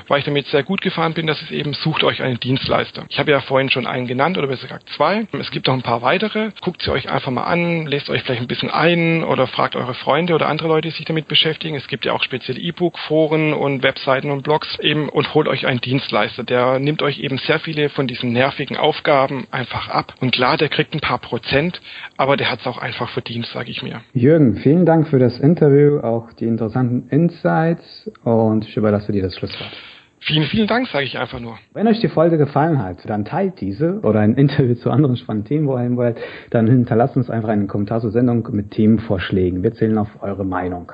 [0.08, 3.04] weil ich damit sehr gut gefahren bin, das ist eben, sucht euch euch einen Dienstleister.
[3.08, 5.26] Ich habe ja vorhin schon einen genannt oder besser gesagt zwei.
[5.38, 6.50] Es gibt noch ein paar weitere.
[6.60, 9.94] Guckt sie euch einfach mal an, lest euch vielleicht ein bisschen ein oder fragt eure
[9.94, 11.74] Freunde oder andere Leute, die sich damit beschäftigen.
[11.76, 15.80] Es gibt ja auch spezielle E-Book-Foren und Webseiten und Blogs eben und holt euch einen
[15.80, 16.44] Dienstleister.
[16.44, 20.14] Der nimmt euch eben sehr viele von diesen nervigen Aufgaben einfach ab.
[20.20, 21.80] Und klar, der kriegt ein paar Prozent,
[22.16, 24.00] aber der hat es auch einfach verdient, sage ich mir.
[24.12, 29.36] Jürgen, vielen Dank für das Interview, auch die interessanten Insights und ich überlasse dir das
[29.36, 29.72] Schlusswort.
[30.26, 31.58] Vielen, vielen Dank, sage ich einfach nur.
[31.74, 35.48] Wenn euch die Folge gefallen hat, dann teilt diese oder ein Interview zu anderen spannenden
[35.48, 36.16] Themen, wo ihr wollt,
[36.48, 39.62] dann hinterlasst uns einfach einen Kommentar zur Sendung mit Themenvorschlägen.
[39.62, 40.92] Wir zählen auf eure Meinung.